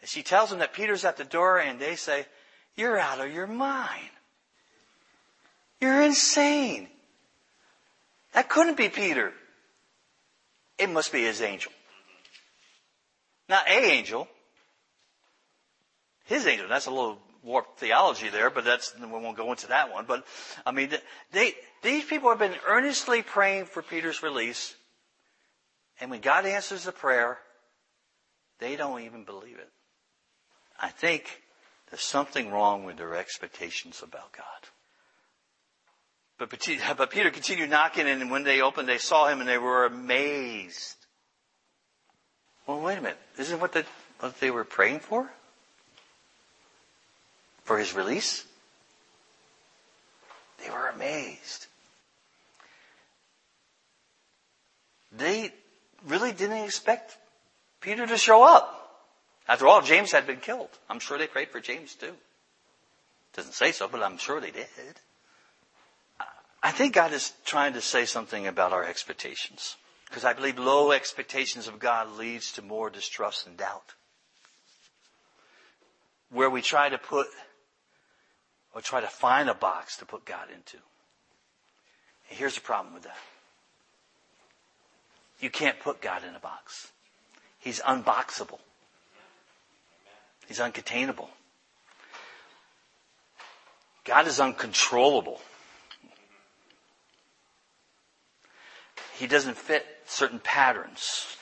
And 0.00 0.10
she 0.10 0.22
tells 0.24 0.50
them 0.50 0.58
that 0.58 0.72
Peter's 0.72 1.04
at 1.04 1.16
the 1.16 1.24
door 1.24 1.60
and 1.60 1.78
they 1.78 1.94
say, 1.94 2.26
you're 2.76 2.98
out 2.98 3.20
of 3.20 3.32
your 3.32 3.46
mind. 3.46 4.10
You're 5.80 6.02
insane. 6.02 6.88
That 8.32 8.48
couldn't 8.48 8.76
be 8.76 8.88
Peter. 8.88 9.32
It 10.78 10.88
must 10.88 11.12
be 11.12 11.22
his 11.22 11.40
angel. 11.42 11.72
Not 13.48 13.66
a 13.66 13.72
angel, 13.72 14.28
his 16.26 16.46
angel. 16.46 16.68
That's 16.68 16.86
a 16.86 16.90
little 16.90 17.18
warped 17.42 17.80
theology 17.80 18.28
there, 18.28 18.48
but 18.48 18.64
that's, 18.64 18.94
we 18.98 19.06
won't 19.06 19.36
go 19.36 19.50
into 19.50 19.66
that 19.68 19.92
one. 19.92 20.04
But, 20.06 20.24
I 20.64 20.70
mean, 20.70 20.90
they, 21.32 21.54
these 21.82 22.04
people 22.04 22.28
have 22.28 22.38
been 22.38 22.54
earnestly 22.68 23.22
praying 23.22 23.64
for 23.64 23.82
Peter's 23.82 24.22
release. 24.22 24.74
And 26.00 26.10
when 26.10 26.20
God 26.20 26.46
answers 26.46 26.84
the 26.84 26.92
prayer, 26.92 27.38
they 28.60 28.76
don't 28.76 29.02
even 29.02 29.24
believe 29.24 29.58
it. 29.58 29.68
I 30.80 30.90
think 30.90 31.42
there's 31.90 32.02
something 32.02 32.50
wrong 32.50 32.84
with 32.84 32.96
their 32.96 33.14
expectations 33.16 34.02
about 34.02 34.32
God. 34.32 34.44
But, 36.96 37.10
Peter 37.10 37.30
continued 37.30 37.68
knocking 37.68 38.08
and 38.08 38.30
when 38.30 38.44
they 38.44 38.62
opened, 38.62 38.88
they 38.88 38.96
saw 38.96 39.28
him 39.28 39.40
and 39.40 39.48
they 39.48 39.58
were 39.58 39.84
amazed. 39.84 40.96
Well, 42.66 42.80
wait 42.80 42.96
a 42.96 43.02
minute. 43.02 43.18
Isn't 43.38 43.60
what, 43.60 43.72
the, 43.72 43.84
what 44.20 44.40
they 44.40 44.50
were 44.50 44.64
praying 44.64 45.00
for? 45.00 45.30
for 47.70 47.78
his 47.78 47.94
release? 47.94 48.44
They 50.58 50.68
were 50.70 50.88
amazed. 50.88 51.68
They 55.12 55.52
really 56.04 56.32
didn't 56.32 56.64
expect 56.64 57.16
Peter 57.80 58.08
to 58.08 58.16
show 58.16 58.42
up. 58.42 58.79
After 59.50 59.66
all, 59.66 59.82
James 59.82 60.12
had 60.12 60.28
been 60.28 60.38
killed. 60.38 60.68
I'm 60.88 61.00
sure 61.00 61.18
they 61.18 61.26
prayed 61.26 61.48
for 61.48 61.58
James 61.58 61.96
too. 61.96 62.14
Doesn't 63.34 63.54
say 63.54 63.72
so, 63.72 63.88
but 63.88 64.00
I'm 64.00 64.16
sure 64.16 64.40
they 64.40 64.52
did. 64.52 64.68
I 66.62 66.70
think 66.70 66.94
God 66.94 67.12
is 67.12 67.32
trying 67.44 67.72
to 67.72 67.80
say 67.80 68.04
something 68.04 68.46
about 68.46 68.72
our 68.72 68.84
expectations. 68.84 69.76
Because 70.06 70.24
I 70.24 70.34
believe 70.34 70.56
low 70.56 70.92
expectations 70.92 71.66
of 71.66 71.80
God 71.80 72.16
leads 72.16 72.52
to 72.52 72.62
more 72.62 72.90
distrust 72.90 73.48
and 73.48 73.56
doubt. 73.56 73.94
Where 76.30 76.48
we 76.48 76.62
try 76.62 76.88
to 76.88 76.98
put 76.98 77.26
or 78.72 78.80
try 78.80 79.00
to 79.00 79.08
find 79.08 79.48
a 79.48 79.54
box 79.54 79.96
to 79.96 80.06
put 80.06 80.24
God 80.24 80.46
into. 80.54 80.76
And 82.28 82.38
here's 82.38 82.54
the 82.54 82.60
problem 82.60 82.94
with 82.94 83.02
that. 83.02 83.18
You 85.40 85.50
can't 85.50 85.80
put 85.80 86.00
God 86.00 86.22
in 86.22 86.36
a 86.36 86.40
box. 86.40 86.92
He's 87.58 87.80
unboxable. 87.80 88.60
He's 90.50 90.58
uncontainable. 90.58 91.28
God 94.02 94.26
is 94.26 94.40
uncontrollable. 94.40 95.40
He 99.16 99.28
doesn't 99.28 99.56
fit 99.56 99.86
certain 100.06 100.40
patterns. 100.40 101.36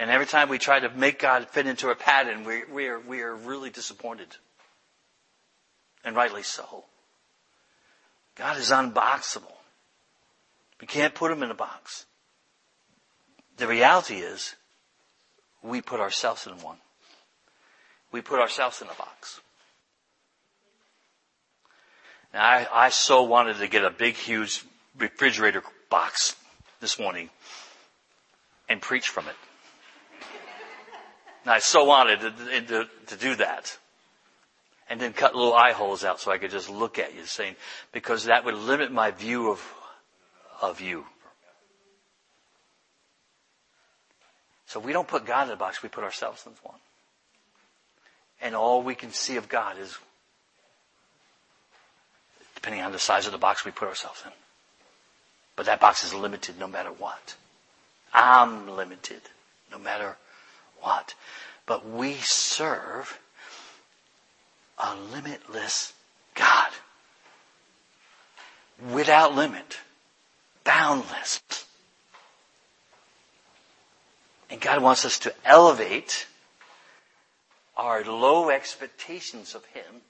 And 0.00 0.10
every 0.10 0.26
time 0.26 0.48
we 0.48 0.58
try 0.58 0.80
to 0.80 0.90
make 0.90 1.20
God 1.20 1.48
fit 1.50 1.68
into 1.68 1.90
a 1.90 1.94
pattern, 1.94 2.42
we, 2.42 2.64
we, 2.64 2.88
are, 2.88 2.98
we 2.98 3.22
are 3.22 3.36
really 3.36 3.70
disappointed 3.70 4.34
and 6.04 6.16
rightly 6.16 6.42
so. 6.42 6.86
God 8.34 8.58
is 8.58 8.72
unboxable. 8.72 9.54
We 10.80 10.88
can't 10.88 11.14
put 11.14 11.30
him 11.30 11.44
in 11.44 11.52
a 11.52 11.54
box. 11.54 12.06
The 13.58 13.68
reality 13.68 14.16
is, 14.16 14.56
we 15.62 15.80
put 15.80 16.00
ourselves 16.00 16.48
in 16.48 16.54
one. 16.58 16.78
We 18.16 18.22
put 18.22 18.40
ourselves 18.40 18.80
in 18.80 18.88
a 18.88 18.94
box. 18.94 19.42
Now, 22.32 22.42
I, 22.42 22.66
I 22.72 22.88
so 22.88 23.24
wanted 23.24 23.58
to 23.58 23.68
get 23.68 23.84
a 23.84 23.90
big, 23.90 24.14
huge 24.14 24.64
refrigerator 24.98 25.62
box 25.90 26.34
this 26.80 26.98
morning 26.98 27.28
and 28.70 28.80
preach 28.80 29.10
from 29.10 29.28
it. 29.28 29.34
And 31.44 31.52
I 31.52 31.58
so 31.58 31.84
wanted 31.84 32.20
to, 32.20 32.60
to, 32.62 32.88
to 33.08 33.16
do 33.16 33.34
that 33.34 33.76
and 34.88 34.98
then 34.98 35.12
cut 35.12 35.36
little 35.36 35.52
eye 35.52 35.72
holes 35.72 36.02
out 36.02 36.18
so 36.18 36.30
I 36.30 36.38
could 36.38 36.50
just 36.50 36.70
look 36.70 36.98
at 36.98 37.14
you 37.14 37.26
saying, 37.26 37.56
because 37.92 38.24
that 38.24 38.46
would 38.46 38.54
limit 38.54 38.90
my 38.90 39.10
view 39.10 39.50
of, 39.50 39.74
of 40.62 40.80
you. 40.80 41.04
So 44.64 44.80
we 44.80 44.94
don't 44.94 45.06
put 45.06 45.26
God 45.26 45.48
in 45.48 45.52
a 45.52 45.56
box, 45.56 45.82
we 45.82 45.90
put 45.90 46.02
ourselves 46.02 46.46
in 46.46 46.52
one. 46.62 46.78
And 48.40 48.54
all 48.54 48.82
we 48.82 48.94
can 48.94 49.12
see 49.12 49.36
of 49.36 49.48
God 49.48 49.78
is, 49.78 49.96
depending 52.54 52.82
on 52.82 52.92
the 52.92 52.98
size 52.98 53.26
of 53.26 53.32
the 53.32 53.38
box 53.38 53.64
we 53.64 53.70
put 53.70 53.88
ourselves 53.88 54.22
in. 54.24 54.32
But 55.56 55.66
that 55.66 55.80
box 55.80 56.04
is 56.04 56.12
limited 56.12 56.58
no 56.58 56.68
matter 56.68 56.90
what. 56.90 57.34
I'm 58.12 58.68
limited 58.68 59.22
no 59.72 59.78
matter 59.78 60.16
what. 60.80 61.14
But 61.64 61.88
we 61.88 62.14
serve 62.14 63.18
a 64.78 64.94
limitless 64.94 65.92
God. 66.34 66.70
Without 68.92 69.34
limit. 69.34 69.78
Boundless. 70.64 71.40
And 74.50 74.60
God 74.60 74.82
wants 74.82 75.04
us 75.04 75.18
to 75.20 75.34
elevate 75.44 76.26
our 77.76 78.04
low 78.04 78.50
expectations 78.50 79.54
of 79.54 79.64
Him 79.66 80.02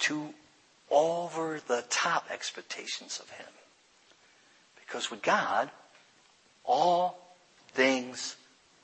to 0.00 0.34
over 0.90 1.60
the 1.66 1.84
top 1.88 2.26
expectations 2.30 3.20
of 3.22 3.30
Him. 3.30 3.46
Because 4.76 5.10
with 5.10 5.22
God, 5.22 5.70
all 6.64 7.34
things 7.72 8.36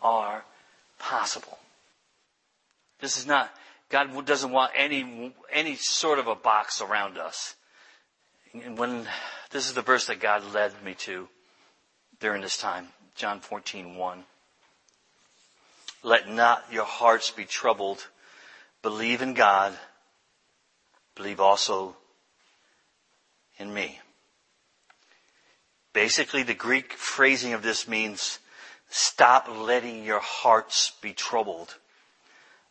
are 0.02 0.44
possible. 0.98 1.58
This 3.00 3.18
is 3.18 3.26
not, 3.26 3.50
God 3.90 4.24
doesn't 4.24 4.50
want 4.50 4.72
any, 4.74 5.34
any 5.52 5.76
sort 5.76 6.18
of 6.18 6.28
a 6.28 6.34
box 6.34 6.80
around 6.80 7.18
us. 7.18 7.54
And 8.54 8.78
when, 8.78 9.06
this 9.50 9.66
is 9.66 9.74
the 9.74 9.82
verse 9.82 10.06
that 10.06 10.20
God 10.20 10.42
led 10.54 10.72
me 10.82 10.94
to 10.94 11.28
during 12.20 12.40
this 12.40 12.56
time, 12.56 12.88
John 13.14 13.40
14, 13.40 13.96
1. 13.96 14.24
Let 16.06 16.28
not 16.28 16.64
your 16.70 16.84
hearts 16.84 17.32
be 17.32 17.44
troubled, 17.44 18.06
believe 18.80 19.22
in 19.22 19.34
God, 19.34 19.76
believe 21.16 21.40
also 21.40 21.96
in 23.58 23.74
me. 23.74 23.98
Basically, 25.92 26.44
the 26.44 26.54
Greek 26.54 26.92
phrasing 26.92 27.54
of 27.54 27.64
this 27.64 27.88
means 27.88 28.38
stop 28.88 29.48
letting 29.48 30.04
your 30.04 30.20
hearts 30.20 30.92
be 31.00 31.12
troubled. 31.12 31.74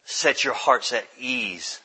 Set 0.05 0.45
your 0.45 0.53
hearts 0.53 0.93
at 0.93 1.05
ease. 1.19 1.81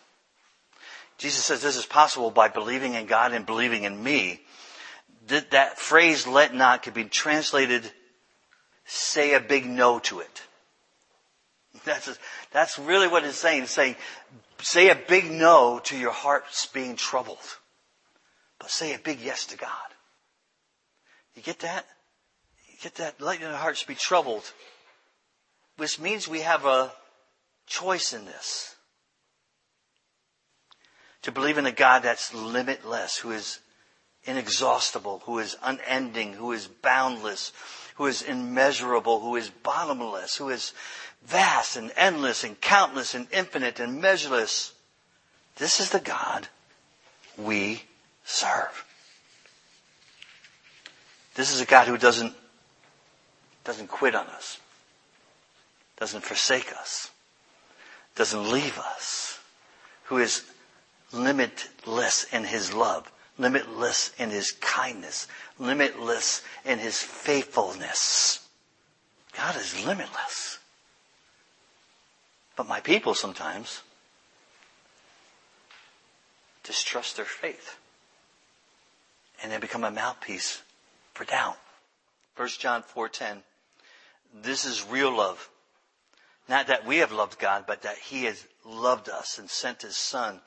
Jesus 1.19 1.45
says 1.45 1.63
this 1.63 1.77
is 1.77 1.85
possible 1.85 2.31
by 2.31 2.47
believing 2.47 2.95
in 2.95 3.07
God 3.07 3.33
and 3.33 3.45
believing 3.45 3.83
in 3.83 4.01
me. 4.01 4.41
That, 5.27 5.81
phrase, 5.81 6.29
let 6.29 6.55
not, 6.55 6.85
could 6.85 6.95
be 6.95 7.07
translated, 7.07 7.91
say 8.85 9.35
a 9.35 9.41
big 9.41 9.67
no 9.67 9.99
to 9.99 10.21
it. 10.21 10.43
That's, 11.85 12.19
that's 12.53 12.79
really 12.79 13.09
what 13.09 13.25
it's 13.25 13.39
saying. 13.39 13.65
It's 13.65 13.73
saying, 13.73 13.97
say 14.61 14.91
a 14.91 14.95
big 14.95 15.31
no 15.31 15.81
to 15.85 15.97
your 15.97 16.13
hearts 16.13 16.67
being 16.67 16.97
troubled. 16.97 17.39
But 18.59 18.71
say 18.71 18.95
a 18.95 18.99
big 18.99 19.21
yes 19.21 19.47
to 19.47 19.57
God. 19.57 19.71
You 21.35 21.43
get 21.43 21.61
that? 21.61 21.87
You 22.69 22.77
get 22.83 22.97
that? 22.97 23.21
Let 23.21 23.41
your 23.41 23.53
hearts 23.53 23.83
be 23.83 23.95
troubled. 23.95 24.53
Which 25.77 25.99
means 25.99 26.29
we 26.29 26.41
have 26.41 26.67
a 26.67 26.93
choice 27.67 28.13
in 28.13 28.27
this. 28.27 28.75
To 31.23 31.33
believe 31.33 31.59
in 31.59 31.67
a 31.67 31.73
God 31.73 32.03
that's 32.03 32.35
limitless, 32.35 33.17
who 33.17 33.31
is 33.31 33.61
inexhaustible, 34.25 35.23
who 35.25 35.39
is 35.39 35.57
unending, 35.63 36.35
who 36.35 36.53
is 36.53 36.67
boundless, 36.67 37.53
who 37.97 38.07
is 38.07 38.23
immeasurable, 38.23 39.21
who 39.21 39.37
is 39.37 39.51
bottomless, 39.51 40.37
who 40.37 40.49
is 40.51 40.73
vast 41.27 41.77
and 41.77 41.93
endless 41.97 42.45
and 42.45 42.61
countless 42.61 43.15
and 43.15 43.27
infinite 43.33 43.81
and 43.81 44.01
measureless. 44.01 44.73
This 45.57 45.81
is 45.81 45.91
the 45.91 46.01
God 46.01 46.49
we 47.37 47.83
serve. 48.25 48.85
This 51.35 51.53
is 51.53 51.61
a 51.61 51.67
God 51.67 51.87
who 51.87 51.97
doesn't, 51.97 52.35
doesn't 53.65 53.89
quit 53.89 54.15
on 54.15 54.27
us, 54.27 54.59
doesn't 55.99 56.25
forsake 56.25 56.73
us, 56.77 57.11
doesn't 58.15 58.51
leave 58.51 58.79
us, 58.79 59.39
who 60.05 60.19
is 60.19 60.45
limitless 61.13 62.25
in 62.33 62.45
his 62.45 62.73
love, 62.73 63.11
limitless 63.39 64.13
in 64.19 64.31
his 64.31 64.53
kindness, 64.53 65.29
limitless 65.59 66.43
in 66.65 66.79
his 66.79 67.01
faithfulness. 67.01 68.47
God 69.37 69.57
is 69.57 69.85
limitless. 69.87 70.60
But 72.61 72.69
my 72.69 72.81
people 72.81 73.15
sometimes 73.15 73.81
distrust 76.63 77.17
their 77.17 77.25
faith 77.25 77.79
and 79.43 79.51
they 79.51 79.57
become 79.57 79.83
a 79.83 79.91
mouthpiece 79.91 80.61
for 81.15 81.25
doubt. 81.25 81.57
1 82.37 82.49
John 82.59 82.83
4:10 82.83 83.45
This 84.35 84.67
is 84.67 84.85
real 84.85 85.11
love. 85.11 85.49
Not 86.51 86.67
that 86.67 86.85
we 86.85 86.99
have 86.99 87.13
loved 87.13 87.39
God, 87.39 87.65
but 87.67 87.81
that 87.81 87.97
he 87.97 88.25
has 88.25 88.47
loved 88.63 89.09
us 89.09 89.39
and 89.39 89.49
sent 89.49 89.81
his 89.81 89.97
son 89.97 90.43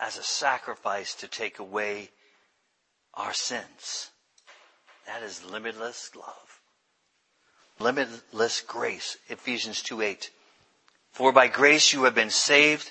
as 0.00 0.18
a 0.18 0.24
sacrifice 0.24 1.14
to 1.14 1.28
take 1.28 1.60
away 1.60 2.10
our 3.14 3.32
sins. 3.32 4.10
That 5.06 5.22
is 5.22 5.44
limitless 5.44 6.16
love. 6.16 6.60
Limitless 7.78 8.60
grace. 8.60 9.18
Ephesians 9.28 9.84
2:8 9.84 10.30
for 11.14 11.30
by 11.30 11.46
grace 11.46 11.92
you 11.92 12.02
have 12.04 12.14
been 12.16 12.28
saved 12.28 12.90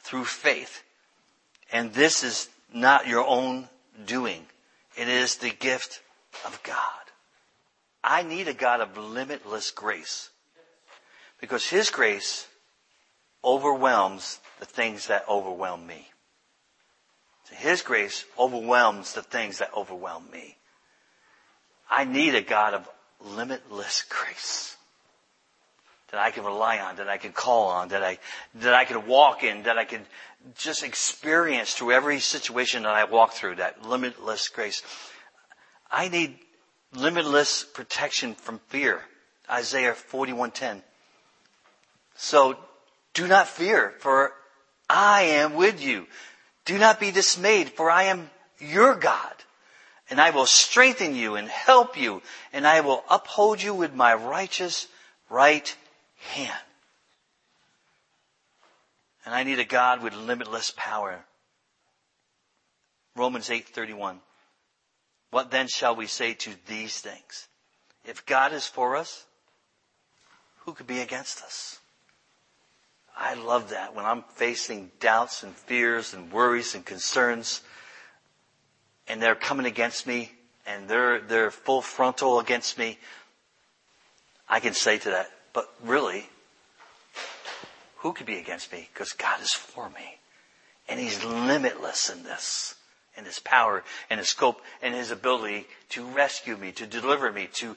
through 0.00 0.24
faith. 0.24 0.82
And 1.72 1.94
this 1.94 2.24
is 2.24 2.48
not 2.74 3.06
your 3.06 3.24
own 3.24 3.68
doing. 4.04 4.44
It 4.96 5.06
is 5.06 5.36
the 5.36 5.50
gift 5.50 6.00
of 6.44 6.60
God. 6.64 6.76
I 8.02 8.24
need 8.24 8.48
a 8.48 8.52
God 8.52 8.80
of 8.80 8.98
limitless 8.98 9.70
grace. 9.70 10.30
Because 11.40 11.64
His 11.64 11.88
grace 11.88 12.48
overwhelms 13.44 14.40
the 14.58 14.66
things 14.66 15.06
that 15.06 15.24
overwhelm 15.28 15.86
me. 15.86 16.08
His 17.52 17.82
grace 17.82 18.24
overwhelms 18.36 19.12
the 19.12 19.22
things 19.22 19.58
that 19.58 19.72
overwhelm 19.72 20.28
me. 20.32 20.56
I 21.88 22.06
need 22.06 22.34
a 22.34 22.42
God 22.42 22.74
of 22.74 22.88
limitless 23.20 24.02
grace 24.08 24.76
that 26.12 26.20
I 26.20 26.30
can 26.30 26.44
rely 26.44 26.78
on, 26.78 26.96
that 26.96 27.08
I 27.08 27.16
can 27.16 27.32
call 27.32 27.68
on, 27.68 27.88
that 27.88 28.02
I, 28.02 28.18
that 28.56 28.74
I 28.74 28.84
can 28.84 29.06
walk 29.06 29.42
in, 29.42 29.62
that 29.62 29.78
I 29.78 29.84
can 29.84 30.04
just 30.56 30.84
experience 30.84 31.72
through 31.72 31.92
every 31.92 32.20
situation 32.20 32.82
that 32.82 32.92
I 32.94 33.04
walk 33.04 33.32
through, 33.32 33.56
that 33.56 33.86
limitless 33.86 34.48
grace. 34.48 34.82
I 35.90 36.08
need 36.08 36.38
limitless 36.94 37.64
protection 37.64 38.34
from 38.34 38.60
fear. 38.68 39.00
Isaiah 39.50 39.94
41:10. 39.94 40.82
So 42.14 42.58
do 43.14 43.26
not 43.26 43.48
fear, 43.48 43.94
for 44.00 44.32
I 44.90 45.22
am 45.22 45.54
with 45.54 45.82
you. 45.82 46.06
Do 46.66 46.76
not 46.76 47.00
be 47.00 47.10
dismayed, 47.10 47.70
for 47.70 47.90
I 47.90 48.04
am 48.04 48.30
your 48.58 48.94
God. 48.94 49.32
And 50.10 50.20
I 50.20 50.30
will 50.30 50.46
strengthen 50.46 51.14
you 51.14 51.36
and 51.36 51.48
help 51.48 51.98
you, 51.98 52.20
and 52.52 52.66
I 52.66 52.82
will 52.82 53.02
uphold 53.08 53.62
you 53.62 53.72
with 53.72 53.94
my 53.94 54.12
righteous 54.12 54.88
right 55.30 55.74
hand. 56.22 56.64
And 59.24 59.34
I 59.34 59.44
need 59.44 59.58
a 59.58 59.64
God 59.64 60.02
with 60.02 60.14
limitless 60.14 60.72
power. 60.76 61.24
Romans 63.14 63.50
8:31. 63.50 64.20
What 65.30 65.50
then 65.50 65.68
shall 65.68 65.94
we 65.94 66.06
say 66.06 66.34
to 66.34 66.54
these 66.66 67.00
things? 67.00 67.48
If 68.04 68.26
God 68.26 68.52
is 68.52 68.66
for 68.66 68.96
us, 68.96 69.26
who 70.58 70.74
could 70.74 70.86
be 70.86 71.00
against 71.00 71.42
us? 71.42 71.78
I 73.16 73.34
love 73.34 73.70
that 73.70 73.94
when 73.94 74.04
I'm 74.04 74.22
facing 74.22 74.90
doubts 74.98 75.42
and 75.42 75.54
fears 75.54 76.14
and 76.14 76.32
worries 76.32 76.74
and 76.74 76.84
concerns 76.84 77.62
and 79.06 79.20
they're 79.20 79.34
coming 79.34 79.66
against 79.66 80.06
me 80.06 80.32
and 80.66 80.88
they're, 80.88 81.20
they're 81.20 81.50
full 81.50 81.82
frontal 81.82 82.40
against 82.40 82.78
me. 82.78 82.98
I 84.48 84.60
can 84.60 84.74
say 84.74 84.98
to 84.98 85.10
that, 85.10 85.30
but 85.52 85.72
really, 85.82 86.28
who 87.96 88.12
could 88.12 88.26
be 88.26 88.38
against 88.38 88.72
me? 88.72 88.88
Because 88.92 89.12
God 89.12 89.40
is 89.40 89.52
for 89.52 89.88
me. 89.90 90.18
And 90.88 90.98
He's 90.98 91.24
limitless 91.24 92.08
in 92.08 92.24
this, 92.24 92.74
in 93.16 93.24
His 93.24 93.38
power 93.38 93.84
and 94.10 94.18
His 94.18 94.28
scope 94.28 94.60
and 94.82 94.94
His 94.94 95.10
ability 95.10 95.66
to 95.90 96.04
rescue 96.04 96.56
me, 96.56 96.72
to 96.72 96.86
deliver 96.86 97.30
me, 97.30 97.48
to 97.54 97.76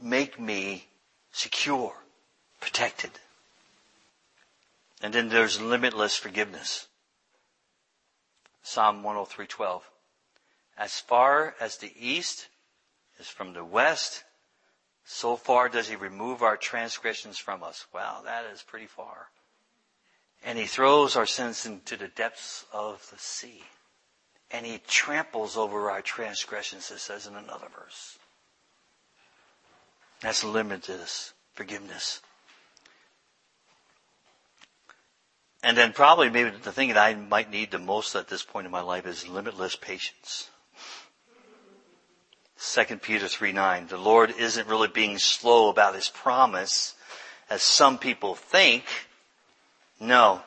make 0.00 0.40
me 0.40 0.86
secure, 1.32 1.94
protected. 2.60 3.10
And 5.02 5.12
then 5.12 5.28
there's 5.28 5.60
limitless 5.60 6.16
forgiveness. 6.16 6.86
Psalm 8.62 9.02
103:12. 9.02 9.82
As 10.78 10.98
far 10.98 11.54
as 11.60 11.76
the 11.76 11.92
east 11.98 12.48
is 13.18 13.28
from 13.28 13.52
the 13.52 13.64
west, 13.64 14.24
so 15.08 15.36
far 15.36 15.68
does 15.68 15.88
he 15.88 15.94
remove 15.94 16.42
our 16.42 16.56
transgressions 16.56 17.38
from 17.38 17.62
us. 17.62 17.86
Wow, 17.94 18.22
that 18.24 18.44
is 18.52 18.62
pretty 18.62 18.86
far. 18.86 19.28
And 20.44 20.58
he 20.58 20.66
throws 20.66 21.14
our 21.14 21.26
sins 21.26 21.64
into 21.64 21.96
the 21.96 22.08
depths 22.08 22.64
of 22.72 23.08
the 23.12 23.18
sea. 23.18 23.62
And 24.50 24.66
he 24.66 24.80
tramples 24.86 25.56
over 25.56 25.90
our 25.90 26.02
transgressions, 26.02 26.90
it 26.90 26.98
says 26.98 27.28
in 27.28 27.36
another 27.36 27.68
verse. 27.68 28.18
That's 30.20 30.42
limitless 30.42 31.32
forgiveness. 31.54 32.20
And 35.62 35.76
then 35.76 35.92
probably 35.92 36.30
maybe 36.30 36.50
the 36.50 36.72
thing 36.72 36.88
that 36.88 36.98
I 36.98 37.14
might 37.14 37.50
need 37.50 37.70
the 37.70 37.78
most 37.78 38.16
at 38.16 38.28
this 38.28 38.42
point 38.42 38.66
in 38.66 38.72
my 38.72 38.82
life 38.82 39.06
is 39.06 39.28
limitless 39.28 39.76
patience. 39.76 40.50
2 42.58 42.96
Peter 42.98 43.28
3 43.28 43.52
9. 43.52 43.86
The 43.88 43.98
Lord 43.98 44.34
isn't 44.38 44.68
really 44.68 44.88
being 44.88 45.18
slow 45.18 45.68
about 45.68 45.94
his 45.94 46.08
promise 46.08 46.94
as 47.50 47.62
some 47.62 47.98
people 47.98 48.34
think. 48.34 48.84
No. 50.00 50.42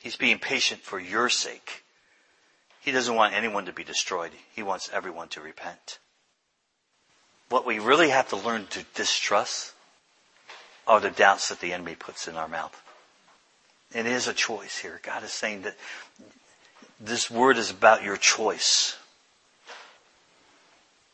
He's 0.00 0.16
being 0.16 0.38
patient 0.38 0.82
for 0.82 1.00
your 1.00 1.28
sake. 1.28 1.84
He 2.80 2.92
doesn't 2.92 3.14
want 3.14 3.34
anyone 3.34 3.66
to 3.66 3.72
be 3.72 3.82
destroyed. 3.82 4.30
He 4.54 4.62
wants 4.62 4.90
everyone 4.92 5.28
to 5.28 5.40
repent. 5.40 5.98
What 7.48 7.66
we 7.66 7.78
really 7.78 8.10
have 8.10 8.28
to 8.28 8.36
learn 8.36 8.66
to 8.68 8.84
distrust 8.94 9.72
are 10.86 11.00
the 11.00 11.10
doubts 11.10 11.48
that 11.48 11.60
the 11.60 11.72
enemy 11.72 11.96
puts 11.96 12.28
in 12.28 12.36
our 12.36 12.48
mouth. 12.48 12.80
It 13.92 14.06
is 14.06 14.28
a 14.28 14.34
choice 14.34 14.78
here. 14.78 15.00
God 15.02 15.24
is 15.24 15.32
saying 15.32 15.62
that 15.62 15.76
this 17.00 17.30
word 17.30 17.56
is 17.56 17.70
about 17.70 18.02
your 18.02 18.16
choice. 18.16 18.96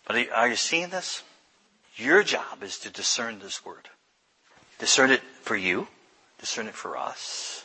But 0.06 0.28
are 0.30 0.48
you 0.48 0.56
seeing 0.56 0.90
this? 0.90 1.22
Your 1.96 2.22
job 2.22 2.62
is 2.62 2.78
to 2.80 2.90
discern 2.90 3.38
this 3.38 3.64
word. 3.64 3.88
Discern 4.78 5.10
it 5.10 5.20
for 5.42 5.56
you. 5.56 5.88
Discern 6.38 6.66
it 6.66 6.74
for 6.74 6.96
us. 6.96 7.64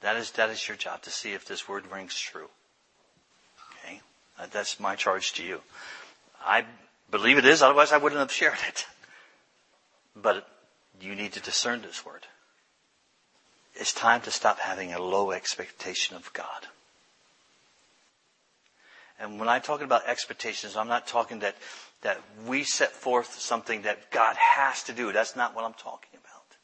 That 0.00 0.16
is, 0.16 0.30
that 0.32 0.50
is 0.50 0.66
your 0.66 0.76
job 0.76 1.02
to 1.02 1.10
see 1.10 1.32
if 1.32 1.44
this 1.44 1.68
word 1.68 1.84
rings 1.90 2.18
true. 2.18 2.48
Okay? 3.84 4.00
Uh, 4.38 4.46
that's 4.50 4.80
my 4.80 4.96
charge 4.96 5.32
to 5.34 5.44
you. 5.44 5.60
I 6.44 6.64
believe 7.10 7.38
it 7.38 7.44
is, 7.44 7.62
otherwise 7.62 7.92
I 7.92 7.98
wouldn't 7.98 8.18
have 8.18 8.32
shared 8.32 8.58
it. 8.66 8.86
But 10.16 10.48
you 11.00 11.14
need 11.14 11.32
to 11.34 11.40
discern 11.40 11.82
this 11.82 12.04
word. 12.04 12.26
It's 13.74 13.92
time 13.92 14.20
to 14.22 14.30
stop 14.30 14.58
having 14.58 14.92
a 14.92 15.02
low 15.02 15.30
expectation 15.30 16.16
of 16.16 16.32
God. 16.32 16.66
And 19.20 19.38
when 19.38 19.48
I'm 19.48 19.60
talking 19.60 19.84
about 19.84 20.06
expectations, 20.06 20.76
I'm 20.76 20.88
not 20.88 21.06
talking 21.06 21.40
that, 21.40 21.54
that 22.00 22.18
we 22.46 22.64
set 22.64 22.90
forth 22.90 23.38
something 23.38 23.82
that 23.82 24.10
God 24.10 24.34
has 24.36 24.82
to 24.84 24.92
do. 24.92 25.12
That's 25.12 25.36
not 25.36 25.54
what 25.54 25.66
I'm 25.66 25.74
talking 25.74 26.10
about. 26.14 26.56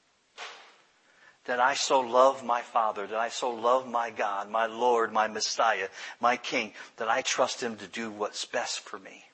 That 1.45 1.61
I 1.61 1.75
so 1.75 2.01
love 2.01 2.43
my 2.43 2.63
Father, 2.63 3.07
that 3.07 3.19
I 3.19 3.29
so 3.29 3.51
love 3.51 3.87
my 3.87 4.11
God, 4.11 4.51
my 4.51 4.67
Lord, 4.67 5.13
my 5.13 5.29
Messiah, 5.29 5.89
my 6.19 6.39
King, 6.39 6.73
that 6.97 7.09
I 7.09 7.21
trust 7.21 7.63
Him 7.63 7.77
to 7.77 7.87
do 7.87 8.11
what's 8.11 8.47
best 8.47 8.81
for 8.81 8.99
me. 8.99 9.25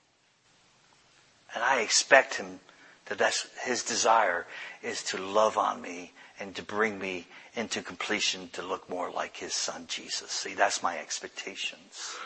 And 1.54 1.62
I 1.62 1.80
expect 1.80 2.35
Him 2.35 2.58
that 3.06 3.18
that's 3.18 3.46
His 3.62 3.85
desire 3.85 4.46
is 4.82 5.04
to 5.04 5.18
love 5.18 5.56
on 5.56 5.80
me 5.80 6.12
and 6.40 6.56
to 6.56 6.62
bring 6.62 6.98
me 6.98 7.28
into 7.54 7.82
completion 7.82 8.48
to 8.54 8.62
look 8.62 8.90
more 8.90 9.12
like 9.12 9.37
His 9.37 9.54
Son 9.54 9.85
Jesus. 9.87 10.32
See, 10.32 10.54
that's 10.54 10.82
my 10.82 10.98
expectations 10.98 12.16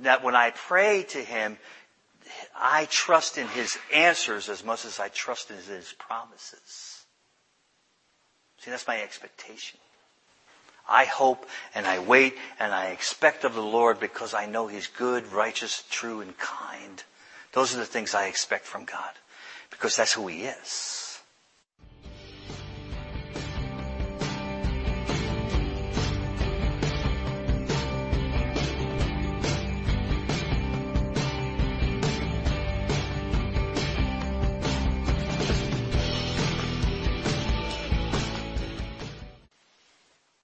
that 0.00 0.22
when 0.22 0.34
I 0.34 0.50
pray 0.50 1.04
to 1.10 1.18
Him, 1.18 1.58
I 2.54 2.86
trust 2.90 3.38
in 3.38 3.46
His 3.48 3.76
answers 3.92 4.48
as 4.48 4.64
much 4.64 4.84
as 4.84 4.98
I 4.98 5.08
trust 5.08 5.50
in 5.50 5.56
His 5.56 5.92
promises. 5.98 7.04
See, 8.58 8.70
that's 8.70 8.86
my 8.86 9.00
expectation. 9.02 9.78
I 10.88 11.04
hope 11.04 11.46
and 11.74 11.86
I 11.86 11.98
wait 11.98 12.36
and 12.58 12.72
I 12.72 12.88
expect 12.88 13.44
of 13.44 13.54
the 13.54 13.62
Lord 13.62 14.00
because 14.00 14.34
I 14.34 14.46
know 14.46 14.66
He's 14.66 14.86
good, 14.86 15.32
righteous, 15.32 15.84
true, 15.90 16.20
and 16.20 16.36
kind. 16.38 17.02
Those 17.52 17.74
are 17.74 17.78
the 17.78 17.86
things 17.86 18.14
I 18.14 18.26
expect 18.26 18.66
from 18.66 18.84
God 18.84 19.12
because 19.70 19.96
that's 19.96 20.12
who 20.12 20.26
He 20.26 20.44
is. 20.44 21.03